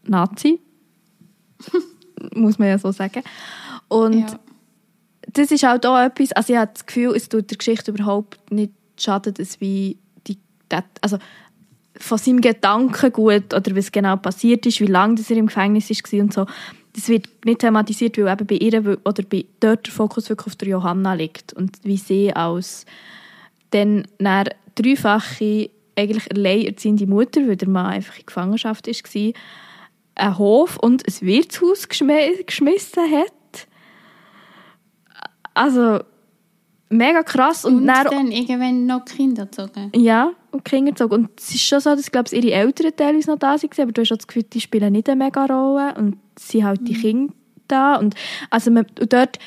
[0.04, 0.60] Nazi,
[2.34, 3.22] muss man ja so sagen.
[3.88, 4.40] Und Ja.
[5.34, 8.52] Das ist halt auch etwas, also ich habe das Gefühl, es tut der Geschichte überhaupt
[8.52, 10.38] nicht schaden, dass wie die,
[11.02, 11.18] also
[11.98, 16.34] von seinem Gedankengut oder was genau passiert ist, wie lange er im Gefängnis war und
[16.34, 16.46] so,
[16.94, 20.56] das wird nicht thematisiert, weil eben bei ihr oder bei dort der Fokus wirklich auf
[20.56, 22.86] der Johanna liegt und wie sie als
[23.72, 29.34] dann eine dreifache eigentlich alleinerziehende Mutter, weil der Mann einfach in Gefangenschaft war,
[30.16, 33.34] einen Hof und ein Wirtshaus geschmi geschmissen hat.
[35.54, 36.00] Also
[36.90, 37.66] mega krass.
[37.66, 39.92] Und, Und dann, dann irgendwann noch Kinder gezogen.
[39.96, 41.14] ja, und Kinder gezogen.
[41.14, 43.92] Und es ist schon so, dass glaube ich, ihre Eltern teilweise noch da waren, aber
[43.92, 46.94] du hast auch das Gefühl, die spielen nicht eine mega Rolle und sie halt die
[46.94, 47.34] Kinder
[47.68, 47.96] da.
[47.96, 48.16] Und,
[48.50, 49.40] also man, und dort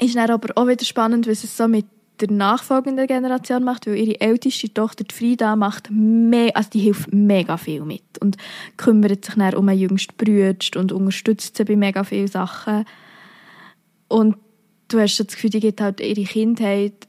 [0.00, 1.86] ist dann aber auch wieder spannend, was es so mit
[2.20, 7.56] der nachfolgenden Generation macht, weil ihre älteste Tochter, die Frida, macht also die hilft mega
[7.56, 8.36] viel mit und
[8.76, 12.84] kümmert sich dann um einen jüngsten Bruder und unterstützt sie bei mega vielen Sachen.
[14.08, 14.36] Und
[14.92, 17.08] du hast das Gefühl, die halt ihre Kindheit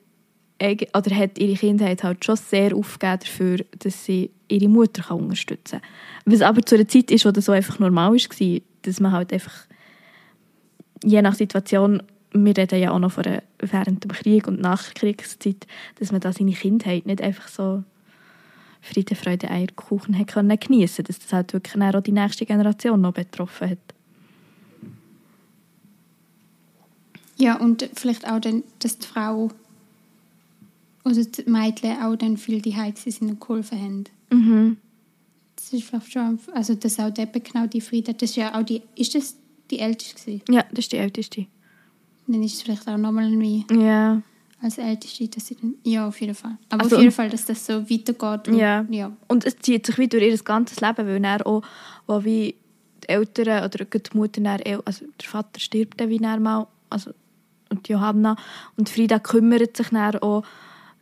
[0.61, 5.81] oder hat ihre Kindheit halt schon sehr aufgegeben dafür, dass sie ihre Mutter kann unterstützen
[5.81, 6.33] kann.
[6.33, 9.33] Was aber zu einer Zeit ist, wo das so einfach normal war, dass man halt
[9.33, 9.53] einfach
[11.03, 15.67] je nach Situation, wir reden ja auch noch von der, während dem Krieg und Nachkriegszeit,
[15.99, 17.83] dass man da seine Kindheit nicht einfach so
[18.81, 23.13] Friede, Freude, Eierkuchen hat können geniessen, dass das halt wirklich auch die nächste Generation noch
[23.13, 23.79] betroffen hat.
[27.43, 29.49] Ja, und vielleicht auch dann, dass die Frau
[31.05, 34.03] oder die Mädchen auch dann viel die sind und geholfen haben.
[34.31, 34.77] Mhm.
[35.55, 38.63] Das ist vielleicht schon, also dass auch eben genau die Frieda, das ist ja auch
[38.63, 39.35] die, ist das
[39.71, 40.43] die Älteste gewesen?
[40.53, 41.45] Ja, das ist die Älteste.
[42.27, 44.21] Dann ist es vielleicht auch nochmal wie Ja.
[44.61, 46.57] als Älteste, dass sie dann, ja, auf jeden Fall.
[46.69, 48.47] Aber Also auf jeden Fall, dass das so weitergeht.
[48.47, 48.85] und- Ja.
[48.89, 49.11] ja.
[49.27, 51.61] Und es zieht sich wie durch ihr ganzes Leben, weil dann auch,
[52.07, 52.55] wo wie
[53.03, 57.11] die Eltern oder die Mutter, dann, also der Vater stirbt dann wie dann mal, also
[57.73, 58.35] und Johanna
[58.77, 60.43] und Frida kümmert sich dann auch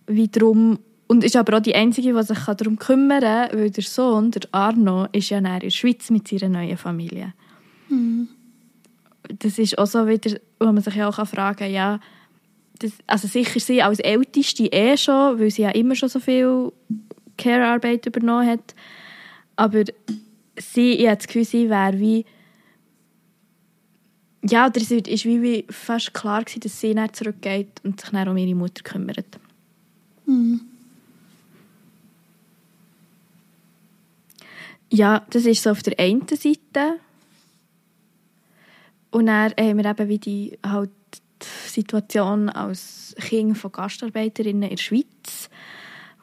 [0.08, 3.84] wie darum und ist aber auch die Einzige, die sich darum kümmern kann, weil der
[3.84, 7.34] Sohn, der Arno, ist ja dann in der Schweiz mit seiner neuen Familie.
[9.40, 12.00] Das ist auch so wieder, wo man sich ja auch fragen kann, ja,
[12.80, 16.72] das, also sicher sie als Älteste eh schon, weil sie ja immer schon so viel
[17.38, 18.74] Care-Arbeit übernommen hat.
[19.56, 19.84] Aber
[20.58, 22.26] sie, ich habe das Gefühl, sie wäre wie...
[24.43, 24.97] Ja, oder es war
[25.41, 29.39] wie, fast klar, gewesen, dass sie dann zurückgeht und sich dann um ihre Mutter kümmert.
[34.89, 36.99] Ja, das ist so auf der einen Seite.
[39.12, 40.89] Und dann haben wir eben wie die, halt
[41.41, 45.49] die Situation als Kind von Gastarbeiterinnen in der Schweiz,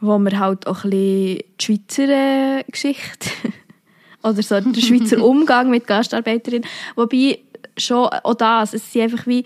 [0.01, 3.31] wo wir halt auch ein bisschen die Schweizer Geschichte
[4.23, 7.41] oder so der Schweizer Umgang mit Gastarbeiterinnen, wobei
[7.79, 9.45] schon auch das, es sind einfach wie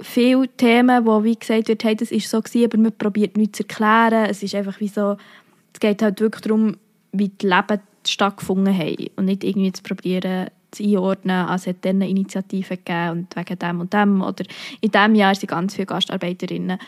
[0.00, 3.58] viele Themen, wo wie gesagt wird, hey, das ist so gewesen, aber man probiert nichts
[3.58, 5.16] zu erklären, es ist einfach wie so,
[5.72, 6.76] es geht halt wirklich darum,
[7.12, 11.86] wie die Leben stattgefunden haben und nicht irgendwie zu probieren zu einordnen, also es hat
[11.86, 14.44] eine Initiative gegeben und wegen dem und dem oder
[14.80, 16.78] in diesem Jahr sind ganz viele Gastarbeiterinnen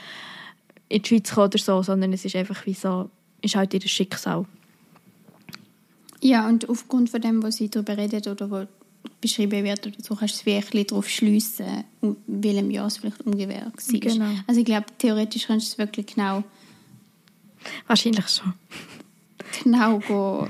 [0.89, 3.11] in die Schweiz gekommen oder so, sondern es ist einfach wie so,
[3.43, 4.45] ist halt ihr Schicksal.
[6.21, 8.67] Ja, und aufgrund von dem, was sie darüber redet oder was
[9.21, 12.87] beschrieben wird, oder so, kannst du es wie ein bisschen darauf schliessen, in welchem Jahr
[12.87, 13.73] es vielleicht ungefähr war.
[14.01, 14.31] Genau.
[14.47, 16.42] Also ich glaube, theoretisch kannst du es wirklich genau,
[17.87, 18.53] Wahrscheinlich schon.
[19.64, 20.47] genau go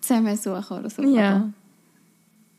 [0.00, 1.02] zusammensuchen oder so.
[1.02, 1.50] Ja.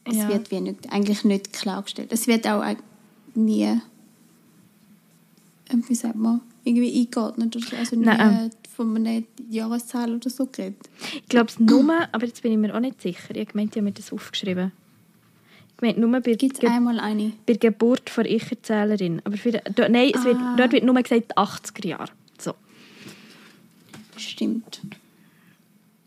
[0.03, 0.29] Aber es Ja.
[0.29, 2.11] wird wie nicht, eigentlich nicht klargestellt.
[2.11, 2.63] Es wird auch
[3.35, 3.81] nie, ähm,
[5.87, 7.75] wie sagt man, irgendwie eingeordnet oder so.
[7.75, 8.51] Also nie Nein.
[8.75, 10.77] von einer Jahreszahl oder so geredet.
[11.15, 13.35] Ich glaube es nur, aber jetzt bin ich mir auch nicht sicher.
[13.35, 14.71] Ich meinte, ich habe mir das aufgeschrieben.
[15.81, 17.31] Ich meinte nur bei, Gibt es Ge einmal eine?
[17.47, 19.19] bei der Geburt von Ich-Erzählerin.
[19.23, 20.55] Aber für, do, nein, es wird, Ah.
[20.55, 22.11] dort wird nur gesagt 80er Jahre.
[22.37, 22.53] So.
[24.15, 24.81] Stimmt.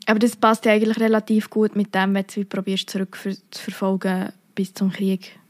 [0.06, 3.62] Aber das passt ja eigentlich relativ gut mit dem, wenn du probierst, zurück für, zu
[3.62, 5.40] verfolgen bis zum Krieg.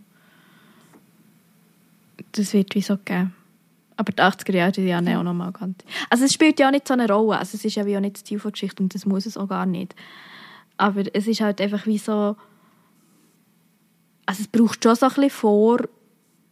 [2.33, 3.35] Das wird wie so geben.
[3.97, 5.77] Aber die 80er Jahre sind ja auch noch mal ganz...
[6.09, 7.39] Also es spielt ja auch nicht so eine Rolle.
[7.39, 9.37] Also es ist ja wie auch nicht das Ziel der Geschichte und das muss es
[9.37, 9.95] auch gar nicht.
[10.79, 12.37] Aber es ist halt einfach wie so...
[14.27, 15.79] Also es braucht schon so ein bisschen vor...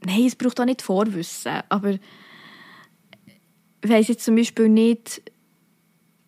[0.05, 2.01] Nein, es braucht auch nicht Vorwissen, aber ich
[3.91, 5.23] weiss jetzt zum Beispiel nicht,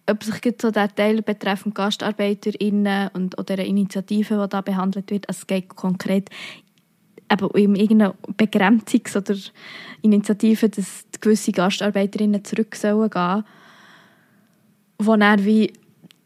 [0.09, 5.41] ob sich so der Teil betreffend GastarbeiterInnen und oder Initiative, die da behandelt wird, also
[5.41, 6.31] es geht konkret
[7.33, 9.37] eben um irgendeine Begrenzungs- oder
[10.03, 13.45] Initiative, dass gewisse GastarbeiterInnen zurück sollen gehen,
[14.99, 15.73] wo dann wie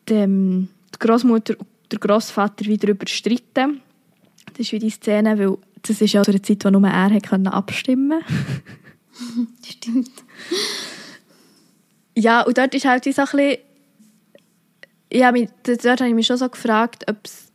[0.08, 3.80] dem, die Großmutter und der Großvater wieder darüber streiten.
[4.58, 7.20] Das ist wie die Szene, weil das ist ja so eine Zeit, wo nur er
[7.20, 8.24] können abstimmen
[9.64, 10.10] Stimmt.
[12.16, 13.56] Ja, und dort ist halt so ein bisschen,
[15.12, 17.52] ja, dort habe ich mich schon so gefragt, ob es,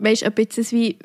[0.00, 0.98] weißt, ob jetzt das wie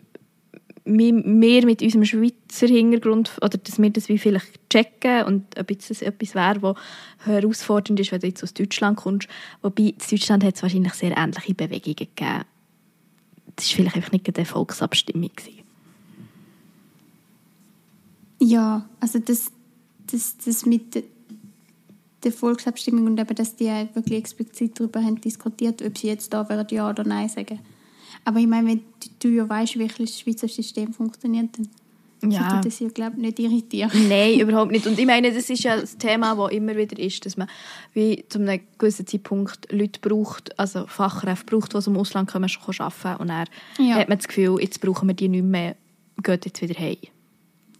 [0.86, 5.92] wir mit unserem Schweizer Hintergrund, oder dass wir das wie vielleicht checken und ob jetzt
[5.92, 6.78] das etwas wäre, was
[7.26, 9.28] herausfordernd ist, wenn du jetzt aus Deutschland kommst.
[9.62, 12.46] Wobei, in Deutschland hat es wahrscheinlich sehr ähnliche Bewegungen gegeben.
[13.60, 15.32] Das war vielleicht einfach nicht eine Volksabstimmung.
[15.36, 15.60] Gewesen.
[18.42, 19.52] Ja, also das,
[20.10, 21.04] das, das mit der-
[22.32, 26.68] Volksabstimmung und eben, dass die wirklich explizit darüber haben diskutiert, ob sie jetzt da wären,
[26.70, 27.60] ja oder nein sagen.
[28.26, 31.68] Aber ich meine, wenn du- du ja weißt, wie das Schweizer System funktioniert, dann
[32.22, 32.50] Ja.
[32.52, 34.10] sollte das ja, glaube ich, nicht irritieren.
[34.10, 34.86] Nein, überhaupt nicht.
[34.88, 37.48] Und ich meine, das ist ja das Thema, das immer wieder ist, dass man
[37.94, 42.50] wie zu einem gewissen Zeitpunkt Leute braucht, also Fachkräfte braucht, die aus dem Ausland kommen,
[42.50, 43.46] schon arbeiten Und dann
[43.78, 43.96] Ja.
[43.96, 45.76] hat man das Gefühl, jetzt brauchen wir die nicht mehr,
[46.22, 46.98] geht jetzt wieder heim.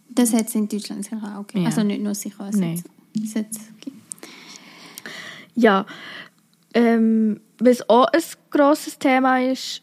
[0.08, 1.64] Das hat es in Deutschland sicher auch gegeben.
[1.64, 1.68] Ja.
[1.70, 2.82] Also nicht nur sicher, es Nein.
[3.34, 3.58] hat's.
[5.54, 5.84] Ja,
[6.74, 9.82] ähm, was auch ein grosses Thema ist,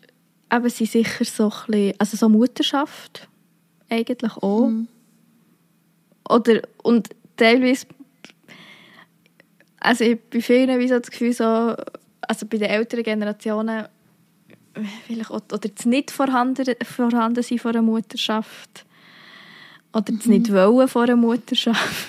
[0.52, 3.28] eben sind sicher so ein bisschen, also so Mutterschaft
[3.90, 4.72] eigentlich auch.
[6.30, 7.88] Oder, und teilweise,
[9.80, 11.76] also ich bei vielen wie so das Gefühl, so,
[12.22, 13.86] also bei den älteren Generationen,
[15.06, 18.86] vielleicht auch, oder das nicht vorhanden, vorhanden sein von einer Mutterschaft.
[19.94, 22.08] Oder das nicht wollen von einer Mutterschaft.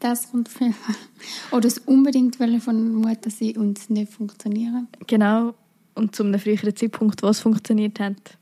[0.00, 0.74] Das kommt Fall.
[1.52, 4.88] Oder das unbedingt wollen von der Mutter sein und es nicht funktionieren.
[5.06, 5.54] Genau.
[5.94, 8.36] Und zu einem früheren Zeitpunkt, wo es funktioniert hat.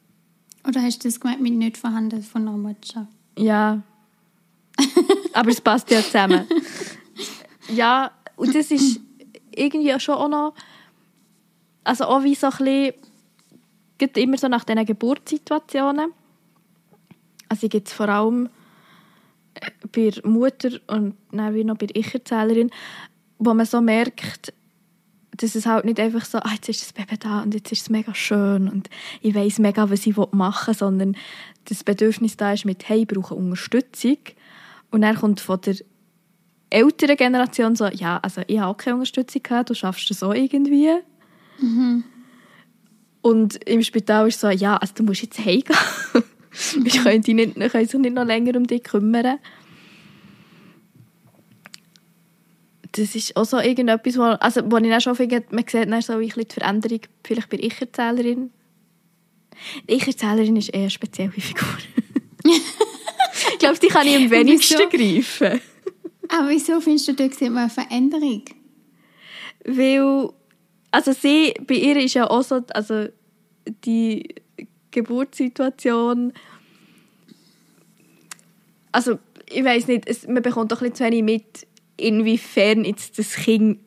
[0.66, 3.11] Oder hast du das gemeint mit nicht vorhanden von einer Mutterschaft?
[3.38, 3.82] Ja.
[5.32, 6.46] Aber es passt ja zusammen.
[7.68, 9.00] ja, und das ist
[9.54, 10.54] irgendwie schon auch noch,
[11.84, 12.94] also auch wie so ein bisschen,
[13.98, 16.12] geht immer so nach diesen Geburtssituationen.
[17.48, 18.48] Also ich es vor allem
[19.54, 22.70] äh, bei der Mutter und dann wie noch bei der Ich-Erzählerin,
[23.38, 24.52] wo man so merkt,
[25.43, 27.82] dass es halt nicht einfach so, ah, jetzt ist das Baby da und jetzt ist
[27.82, 28.91] es mega schön und
[29.22, 31.16] ich weiß mega, was ich machen will, sondern
[31.64, 34.18] das Bedürfnis da ist mit, hey, ich brauche Unterstützung.
[34.91, 35.76] Und dann kommt von der
[36.68, 40.34] älteren Generation so, ja, also ich habe auch keine Unterstützung gehabt, du schaffst das auch
[40.34, 40.91] irgendwie.
[41.61, 42.05] Mhm.
[43.22, 45.76] Und im Spital ist so, ja, also du musst jetzt heimgehen.
[46.82, 49.38] Wir können, nicht, können sich nicht noch länger um dich kümmern.
[52.93, 56.03] Das ist auch so irgendetwas, wo, also, wo ich auch schon finde, man sieht dann
[56.03, 58.51] so ein bisschen die Veränderung vielleicht bei der Ich-Erzählerin.
[59.88, 61.68] Die Ich-Erzählerin ist eher eine spezielle Figur.
[62.45, 64.88] ich glaube, die kann ich am wenigsten wieso?
[64.88, 65.61] greifen.
[66.28, 68.45] Aber wieso findest du, da sieht man eine Veränderung?
[69.64, 70.30] Weil,
[70.91, 73.09] also sie, bei ihr ist ja auch so, also
[73.84, 74.34] die
[74.91, 76.32] Geburtssituation,
[78.93, 79.18] also
[79.49, 81.66] ich weiß nicht, es, man bekommt doch ein bisschen zu wenig mit,
[82.01, 83.80] inwiefern jetzt das Kind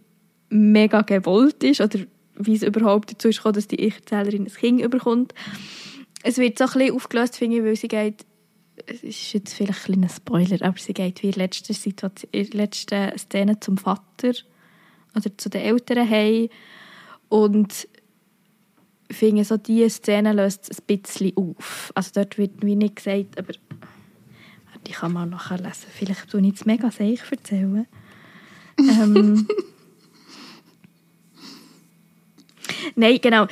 [0.50, 2.00] mega gewollt ist oder
[2.36, 5.34] wie es überhaupt dazu ist dass die Ich-Erzählerin ein Kind überkommt.
[6.24, 8.26] Es wird so ein bisschen aufgelöst, finde ich, weil sie geht,
[8.88, 12.50] es ist jetzt vielleicht ein Spoiler, aber sie geht wie in der letzten, Situation, in
[12.50, 14.34] der letzten Szene zum Vater
[15.16, 16.50] oder zu den Eltern heim
[17.30, 17.88] und
[19.12, 21.92] finde, so diese Szene löst es ein bisschen auf.
[21.96, 23.54] Also dort wird wie nicht gesagt, aber
[24.88, 25.88] die kann man nachher lesen.
[25.90, 27.88] Vielleicht tue ich jetzt mega seich erzählen.
[28.78, 29.48] Ähm,
[32.96, 33.48] Nein, genau.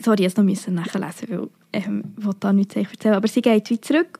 [0.00, 3.14] Sorry, jetzt noch müssen nachlesen, weil ähm, ich da nichts erzählen.
[3.14, 4.18] Aber sie geht wie zurück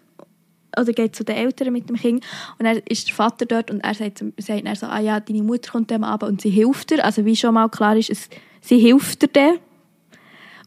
[0.78, 2.24] oder geht zu den Eltern mit dem Kind
[2.59, 5.43] und dann ist der Vater dort und er sagt, sagt dann so, ah ja, deine
[5.43, 7.05] Mutter kommt dem Abend und sie hilft dir.
[7.05, 8.30] Also wie schon mal klar ist, es,
[8.62, 9.59] sie hilft dir dann.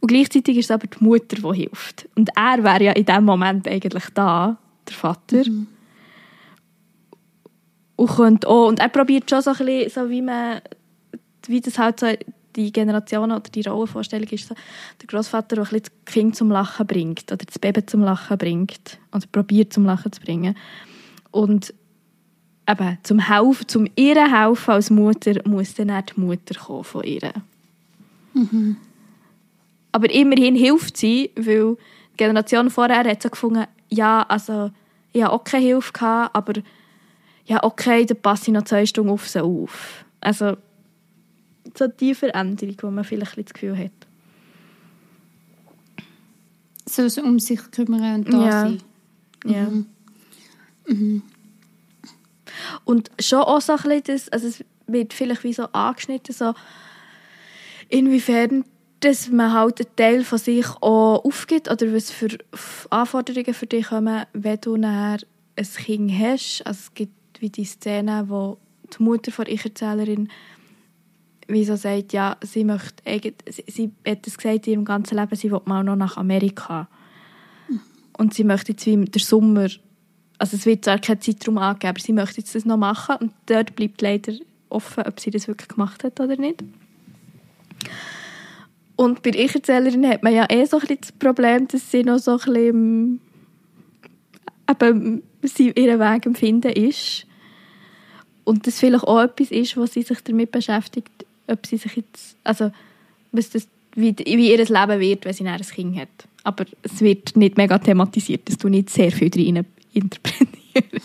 [0.01, 2.07] Und gleichzeitig ist es aber die Mutter, die hilft.
[2.15, 4.57] Und er wäre ja in dem Moment eigentlich da,
[4.87, 5.49] der Vater.
[5.49, 5.67] Mhm.
[7.95, 10.61] Und, könnte auch, und er probiert schon so ein bisschen, so wie man,
[11.47, 12.07] wie das halt so
[12.55, 14.55] die Generation oder die Rollenvorstellung ist so,
[15.01, 19.25] der Großvater, der das Kind zum Lachen bringt oder das Baby zum Lachen bringt oder
[19.31, 20.55] probiert zum Lachen zu bringen.
[21.31, 21.73] Und
[22.69, 27.03] eben, zum Helfen, zum ihr helfen als Mutter, muss dann auch die Mutter kommen von
[27.03, 27.33] ihr.
[28.33, 28.77] Mhm.
[29.91, 34.71] Aber immerhin hilft sie, weil die Generation vorher hat so gefunden, ja, also
[35.13, 36.53] ich hatte auch keine Hilfe, gehabt, aber
[37.45, 40.05] ja, okay, dann passe ich noch zwei Stunden auf sie auf.
[40.21, 40.57] Also
[41.77, 43.91] so die Veränderung, die man vielleicht das Gefühl hat.
[46.87, 48.51] So, so um sich kümmern und da ja.
[48.61, 48.81] sein.
[49.45, 49.63] Ja.
[49.63, 49.85] Mhm.
[50.87, 51.21] Mhm.
[52.83, 56.53] Und schon auch so ein bisschen das, also es wird vielleicht wie so angeschnitten, so
[57.89, 58.63] inwiefern
[59.01, 62.29] dass man halt einen Teil von sich auch aufgibt oder was für
[62.89, 65.19] Anforderungen für dich kommen, wenn du ein
[65.57, 66.65] Kind hast.
[66.65, 67.13] Also es gibt
[67.45, 68.57] wie die Szene, wo
[68.97, 70.29] die Mutter von Ich-Erzählerin
[71.47, 73.03] wieso sagt, ja, sie möchte,
[73.47, 76.87] sie, sie hat es gesagt in ihrem ganzen Leben, sie will mal noch nach Amerika.
[78.17, 79.69] Und sie möchte jetzt wie im Sommer,
[80.39, 83.31] also es wird zwar kein Zeitraum angegeben, aber sie möchte jetzt das noch machen und
[83.45, 84.33] dort bleibt leider
[84.69, 86.63] offen, ob sie das wirklich gemacht hat oder nicht.
[88.95, 92.17] Und bei Ich-Erzählerin hat man ja eh so ein bisschen das Problem, dass sie noch
[92.17, 93.21] so ein bisschen
[94.67, 97.27] eben, sie ihren Weg empfinden ist.
[98.45, 102.37] Und das vielleicht auch etwas ist, was sie sich damit beschäftigt, ob sie sich jetzt,
[102.43, 102.71] also
[103.31, 106.09] was das, wie, wie ihr Leben wird, wenn sie ein Kind hat.
[106.43, 111.01] Aber es wird nicht mega thematisiert, dass du nicht sehr viel drin interpretieren.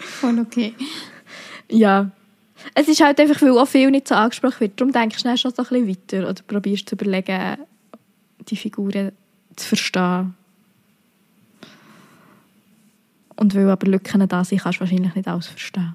[0.00, 0.74] Voll okay.
[1.70, 2.10] Ja.
[2.74, 4.78] Es ist halt einfach, weil auch viel nicht so angesprochen wird.
[4.78, 7.56] Darum denkst du schon so ein bisschen weiter oder probierst zu überlegen,
[8.48, 9.12] die Figuren
[9.56, 10.34] zu verstehen.
[13.40, 15.94] Und weil aber Lücken da sind, kannst du wahrscheinlich nicht alles verstehen.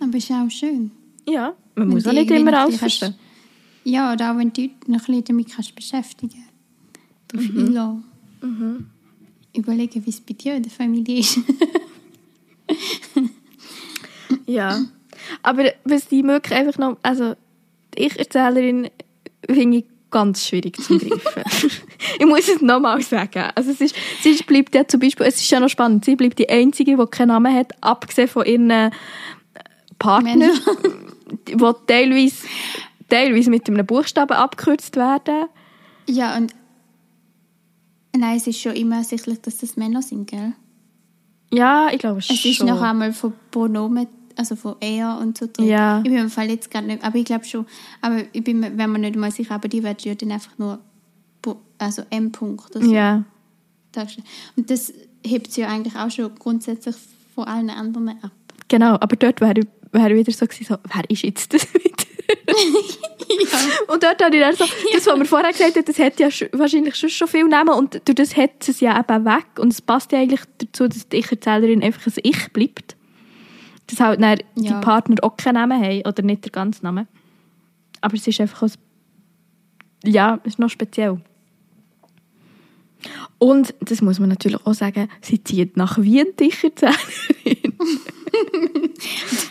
[0.00, 0.90] Aber ist auch schön.
[1.28, 3.14] Ja, man muss auch nicht immer alles verstehen.
[3.84, 6.50] Ja, oder auch wenn du dich noch ein bisschen damit kannst beschäftigen kannst.
[7.28, 7.66] Darauf mhm.
[7.66, 8.04] einlassen.
[8.42, 8.86] Mhm.
[9.56, 11.38] Überlegen, wie es bei dir in der Familie ist.
[14.46, 14.84] ja.
[15.44, 17.34] Aber was die möglich einfach noch, also
[17.94, 18.90] ich Erzählerin
[19.48, 19.84] finde ich
[20.14, 21.42] ganz schwierig zu greifen.
[22.18, 23.50] ich muss es nochmal sagen.
[23.54, 26.38] Also es ist, sie bleibt ja zum Beispiel, es ist ja noch spannend, sie bleibt
[26.38, 28.92] die Einzige, die keinen Namen hat, abgesehen von ihren
[29.98, 30.50] Partner,
[31.48, 31.56] die
[31.86, 32.46] teilweise,
[33.08, 35.46] teilweise mit einem Buchstaben abgekürzt werden.
[36.06, 36.54] Ja, und
[38.16, 40.52] Nein, es ist schon immer ersichtlich, dass das Männer sind, gell?
[41.52, 42.36] Ja, ich glaube schon.
[42.36, 44.06] Es ist noch einmal von Pronomen,
[44.36, 45.66] also von er und so drin.
[45.66, 45.98] Ja.
[45.98, 47.66] Ich bin im Fall jetzt gerade nicht, aber ich glaube schon,
[48.00, 50.78] aber ich bin wenn man nicht mal sicher, aber die wird ja dann einfach nur,
[51.78, 53.24] also M-Punkt oder so Ja.
[54.56, 54.92] Und das
[55.24, 56.96] hebt sie ja eigentlich auch schon grundsätzlich
[57.34, 58.32] von allen anderen ab.
[58.68, 59.60] Genau, aber dort wäre
[59.92, 61.84] wäre wieder so gewesen, so, wer ist jetzt das wieder?
[63.92, 66.28] Und dort habe ich dann so, das, was wir vorher gesagt haben, das hat ja
[66.28, 69.72] sch- wahrscheinlich schon, schon viel Namen und durch das hat es ja eben weg und
[69.72, 72.96] es passt ja eigentlich dazu, dass die Ich-Erzählerin einfach ein Ich bleibt.
[73.86, 74.80] Dass halt dann die Ja.
[74.80, 77.06] Partner auch keinen Namen haben oder nicht der ganze Name.
[78.00, 78.72] Aber es ist einfach ein,
[80.04, 81.20] ja, es ist noch speziell.
[83.38, 86.94] Und, das muss man natürlich auch sagen, sie zieht nach Wien, die Ich-Erzählerin.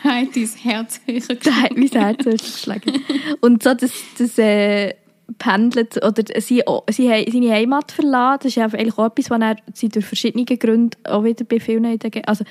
[0.04, 2.92] Da hat dein Herz höher Da hat mein Herz geschlagen.
[3.40, 4.94] Und so das, das äh,
[5.38, 9.30] pendelt, oder sie, oh, sie haben seine Heimat verlassen, das ist ja eigentlich auch etwas,
[9.30, 11.86] was er, sie durch verschiedene Gründe auch wieder bei vielen,
[12.26, 12.44] also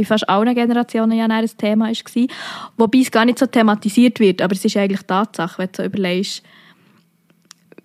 [0.00, 2.26] bei fast allen Generationen ja ein Thema war.
[2.78, 5.82] Wobei es gar nicht so thematisiert wird, aber es ist eigentlich Tatsache, wenn du so
[5.84, 6.42] überlegst,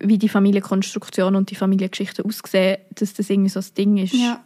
[0.00, 4.14] wie die Familienkonstruktion und die Familiengeschichte aussehen, dass das irgendwie so ein Ding ist.
[4.14, 4.42] Ja,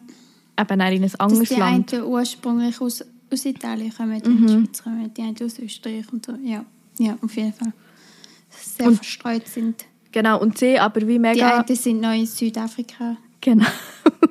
[0.59, 1.95] Eben dann in ein dass anderes die Land.
[1.95, 6.13] einen ursprünglich aus, aus Italien kommen, die in die Schweiz kommen, die einen aus Österreich
[6.13, 6.33] und so.
[6.45, 6.65] Ja,
[6.99, 7.73] ja auf jeden Fall.
[8.51, 9.85] Sehr Und- verstreut sind.
[10.13, 11.61] Genau, und sie aber wie Die mega...
[11.61, 13.17] einen sind noch in Südafrika.
[13.41, 13.65] Genau.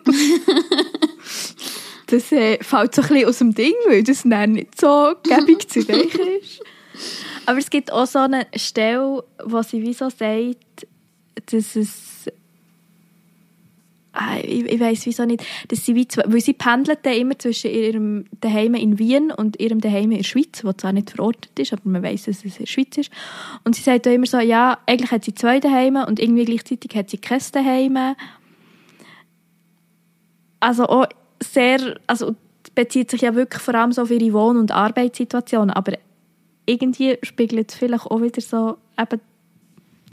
[2.10, 5.70] das äh, fällt so ein bisschen aus dem Ding, weil das dann nicht so gäbig
[5.70, 6.62] zu erreichen ist.
[7.46, 10.88] Aber es gibt auch so eine Stelle, wo sie wie so sagt,
[11.52, 12.10] dass es
[14.12, 17.38] Ah, ich, ich weiß wieso nicht, dass sie wie zwei, weil sie pendelt dann immer
[17.38, 21.58] zwischen ihrem Daheim in Wien und ihrem Daheim in der Schweiz, wo zwar nicht verortet
[21.60, 23.12] ist, aber man weiß, dass es in der Schweiz ist.
[23.64, 26.94] Und sie sagt auch immer so, ja, eigentlich hat sie zwei Daheime und irgendwie gleichzeitig
[26.96, 28.16] hat sie kein Daheim.
[30.60, 31.06] Also auch
[31.42, 32.36] sehr, also
[32.76, 35.94] bezieht sich ja wirklich vor allem so auf ihre Wohn- und Arbeitssituation, aber
[36.66, 39.22] irgendwie spiegelt es vielleicht auch wieder so eben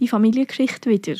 [0.00, 1.16] die Familiengeschichte wieder.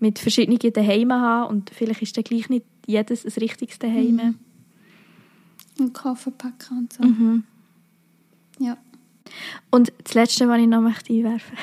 [0.00, 4.38] Mit verschiedenen Daheim haben und vielleicht ist dann gleich nicht jedes ein richtiges Daheim.
[5.78, 7.02] Und Koffer packen und so.
[7.02, 7.44] Mhm.
[8.58, 8.76] Ja.
[9.70, 11.56] Und das Letzte, was ich noch möchte einwerfen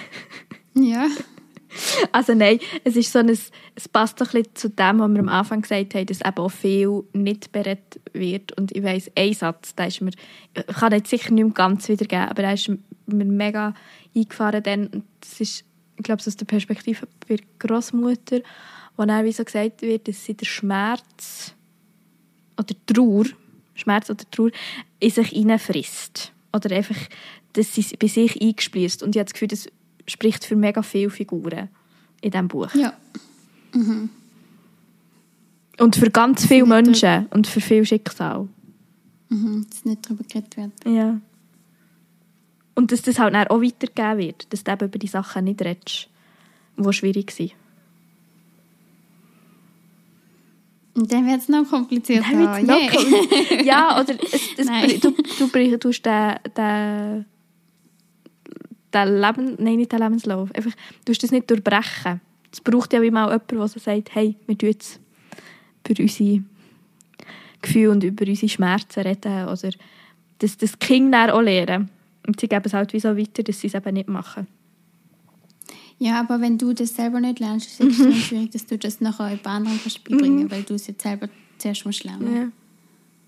[0.73, 1.07] Ja.
[2.11, 3.51] Also nein, es ist so ein, es
[3.91, 7.03] passt ein bisschen zu dem, was wir am Anfang gesagt haben, dass eben auch viel
[7.13, 8.51] nicht berät wird.
[8.57, 10.11] Und ich weiss, ein Satz, der ist mir,
[10.53, 13.74] ich kann jetzt sicher nicht mehr ganz wiedergeben, aber der ist mir mega
[14.15, 14.88] eingefahren dann.
[14.88, 15.63] Und das ist,
[15.97, 18.39] ich glaube, aus der Perspektive der Großmutter,
[18.97, 21.55] wo dann wie so gesagt wird, dass sie den Schmerz
[22.57, 23.26] oder Trauer,
[23.74, 24.51] Schmerz oder Trauer,
[24.99, 26.34] in sich hineinfrisst.
[26.53, 26.97] Oder einfach,
[27.53, 29.03] dass sie bei sich eingespließt.
[29.03, 29.67] Und ich habe das Gefühl, das
[30.08, 31.70] spricht für mega viele Figuren
[32.22, 32.74] in diesem Buch.
[32.76, 32.93] Ja.
[35.80, 38.47] Und für ganz viele Menschen und für viel Schicksal.
[39.30, 39.66] Mhm.
[39.70, 40.72] Dass nicht darüber geredet wird.
[40.86, 41.20] Ja.
[42.76, 45.62] Und dass das halt dann auch weitergegeben wird, dass du eben über die Sachen nicht
[45.62, 46.10] redest,
[46.78, 47.54] die schwierig sind.
[50.93, 52.30] Und dann wird es noch komplizierter.
[52.30, 52.89] Dann wird's noch Yay.
[52.89, 57.26] kom- ja, oder es, es, du, du bring- tust den, den,
[58.93, 62.21] den Leben, nein, nicht den Lebenslauf, einfach, du tust das nicht durchbrechen.
[62.51, 64.99] Es braucht ja wie mal jemand, der so sagt, hey, wir tun jetzt
[65.87, 66.43] über unsere
[67.61, 69.69] Gefühle und über unsere Schmerzen reden oder
[70.39, 71.89] dass das Kinder dann auch lernen.
[72.25, 74.47] Und sie geben es halt wie so weiter, dass sie es eben nicht machen.
[75.97, 79.01] Ja, aber wenn du das selber nicht lernst, ist es extrem schwierig, dass du das
[79.01, 81.29] nachher jemand anderen kannst beibringen weil du es jetzt selber
[81.59, 82.35] zuerst musst lernen.
[82.35, 82.51] Ja.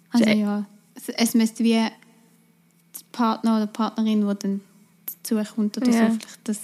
[0.10, 0.36] Also Ja.
[0.36, 1.92] ja, es, es müsste wie der
[3.12, 4.62] Partner oder Partnerin, die dann
[5.24, 6.12] dazukommt oder Ja.
[6.12, 6.60] so, vielleicht das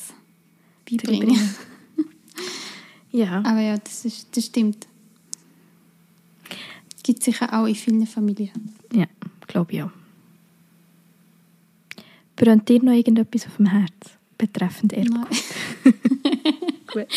[0.90, 1.40] beibringen.
[3.12, 3.40] Ja.
[3.40, 4.86] Aber ja, das, ist, das stimmt.
[7.02, 8.76] Gibt sicher auch in vielen Familien.
[8.94, 9.08] Ja,
[9.48, 9.90] glaube ich auch.
[12.36, 13.92] Brennt dir noch irgendetwas auf dem Herz
[14.38, 15.28] betreffend Erbgut?
[16.94, 17.08] Gut.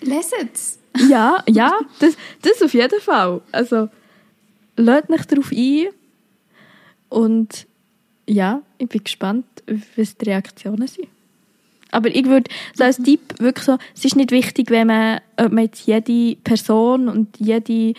[0.00, 0.78] Leset's!
[1.08, 3.42] Ja, ja, das, das auf jeden Fall.
[3.50, 3.88] Also,
[4.76, 5.88] lasst mich darauf ein.
[7.08, 7.66] Und
[8.26, 9.46] ja, ich bin gespannt,
[9.96, 11.08] was die Reaktionen sind.
[11.90, 15.52] Aber ich würde so als Tipp wirklich so, es ist nicht wichtig, wenn man, ob
[15.52, 17.94] man jetzt jede Person und jede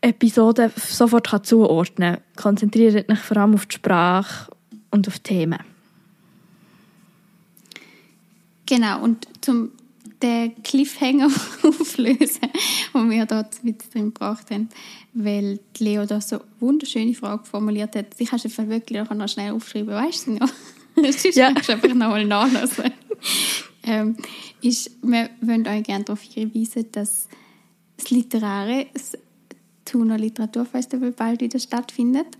[0.00, 2.22] Episode sofort kann zuordnen kann.
[2.36, 4.50] Konzentriert euch vor allem auf die Sprache
[4.90, 5.60] und auf die Themen.
[8.66, 9.70] Genau, und zum
[10.24, 11.26] den Cliffhanger
[11.62, 12.48] auflösen,
[12.94, 14.70] den wir dort mit drin gebracht haben,
[15.12, 18.18] weil Leo da so eine wunderschöne Frage formuliert hat.
[18.18, 20.50] Die kannst du einfach wirklich noch schnell aufschreiben, weißt du noch?
[20.96, 21.50] Ist Ja.
[21.50, 21.56] ja.
[21.56, 22.92] einfach nochmal nachlesen.
[23.82, 24.16] ähm,
[24.62, 27.28] ist, wir wollen euch gerne darauf hinweisen, dass
[27.96, 29.18] das Literare, das
[29.84, 32.38] Thuner Literaturfestival bald wieder stattfindet.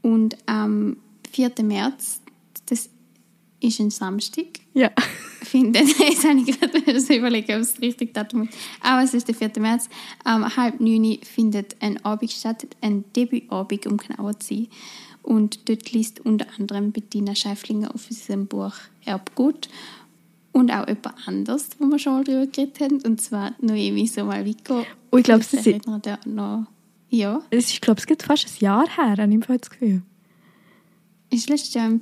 [0.00, 0.96] Und am
[1.32, 1.52] 4.
[1.62, 2.22] März,
[2.66, 2.88] das
[3.62, 4.90] ist ein Samstag, Ja.
[5.42, 8.54] findet, jetzt habe ich gerade so überlegen, ob es richtig Datum ist.
[8.80, 9.50] Aber es ist der 4.
[9.60, 9.88] März.
[10.24, 14.68] Um halb neun findet ein Abend statt, ein Debütabend, um genauer zu sein.
[15.22, 19.68] Und dort liest unter anderem Bettina Scheiflinger auf unserem Buch Erbgut.
[20.52, 24.84] Und auch jemand anderes, wo wir schon mal drüber geredet haben, und zwar Noemi Somalvico.
[25.10, 26.66] Und ich glaube, sie- erinnert ihr noch...
[27.08, 30.02] Ja, Es ist, glaube ich, es gibt fast ein Jahr her, habe ich das Gefühl.
[31.30, 32.00] ist letztes Jahr im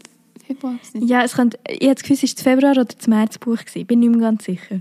[0.54, 0.74] Februar.
[0.74, 1.06] gewesen.
[1.06, 3.58] Ja, es könnte, ich habe das Gefühl, es war das Februar oder das Märzbuch.
[3.58, 3.86] Gewesen.
[3.86, 4.78] Bin nicht mehr ganz sicher.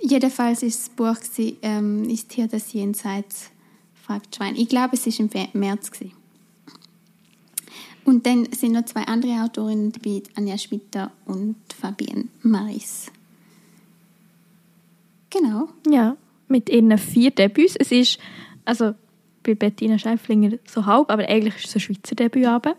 [0.00, 3.50] Jedenfalls ist das Buch gewesen, ähm, «Ist hier das Jenseits?»
[3.94, 4.56] fragt Schwein.
[4.56, 5.90] Ich glaube, es war im März.
[5.90, 6.12] Gewesen.
[8.04, 13.10] Und dann sind noch zwei andere Autorinnen dabei, Anja Schmitter und Fabienne Maris.
[15.30, 15.68] Genau.
[15.88, 16.16] Ja,
[16.48, 17.76] mit ihren vier Debüts.
[17.76, 18.18] Es ist,
[18.66, 18.94] also
[19.42, 22.76] bei Bettina Schäfflinger so halb, aber eigentlich ist es ein Schweizer Debütabend.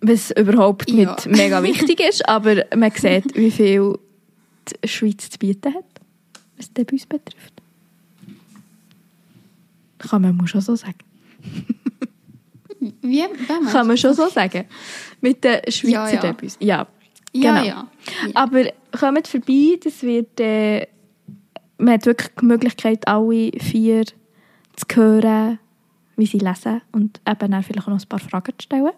[0.00, 0.96] Was überhaupt Ja.
[0.96, 3.98] nicht mega wichtig ist, aber man sieht, wie viel
[4.82, 5.84] die Schweiz zu bieten hat,
[6.56, 7.54] was Debüts betrifft.
[9.98, 10.98] Kann man schon so sagen.
[13.02, 13.24] Wie?
[13.72, 14.64] Kann man schon so sagen.
[15.20, 16.20] Mit den Schweizer Ja, ja.
[16.20, 16.56] Debüts.
[16.60, 16.86] Ja,
[17.32, 17.54] genau.
[17.56, 17.64] ja.
[17.64, 17.88] ja.
[18.34, 18.64] Aber
[18.98, 20.86] kommt vorbei, das wird, äh,
[21.78, 25.58] man hat wirklich die Möglichkeit, alle vier zu hören,
[26.16, 28.92] wie sie lesen und eben dann vielleicht auch noch ein paar Fragen zu stellen.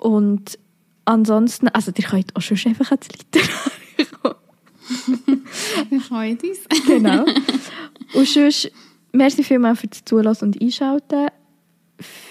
[0.00, 0.58] Und
[1.04, 5.44] ansonsten, also ihr könnt auch schon einfach ans Literarium kommen.
[5.90, 6.60] Wir freuen uns.
[6.86, 7.24] Genau.
[8.14, 8.72] Und sonst,
[9.12, 11.28] merci vielmals für das Zulassen und Einschalten.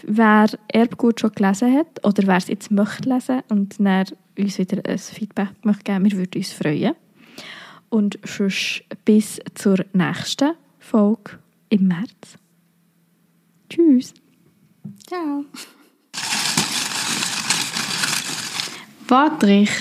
[0.03, 4.05] Wer Erbgut schon gelesen hat oder wer es jetzt möchte lesen und dann
[4.38, 6.95] uns wieder ein Feedback möchte geben, wir würden uns freuen.
[7.89, 11.38] Und sonst bis zur nächsten Folge
[11.70, 12.39] im März.
[13.70, 14.13] Tschüss.
[15.07, 15.45] Ciao.
[19.10, 19.72] Wadrich,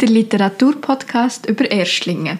[0.00, 2.38] der Literaturpodcast über Erstlinge.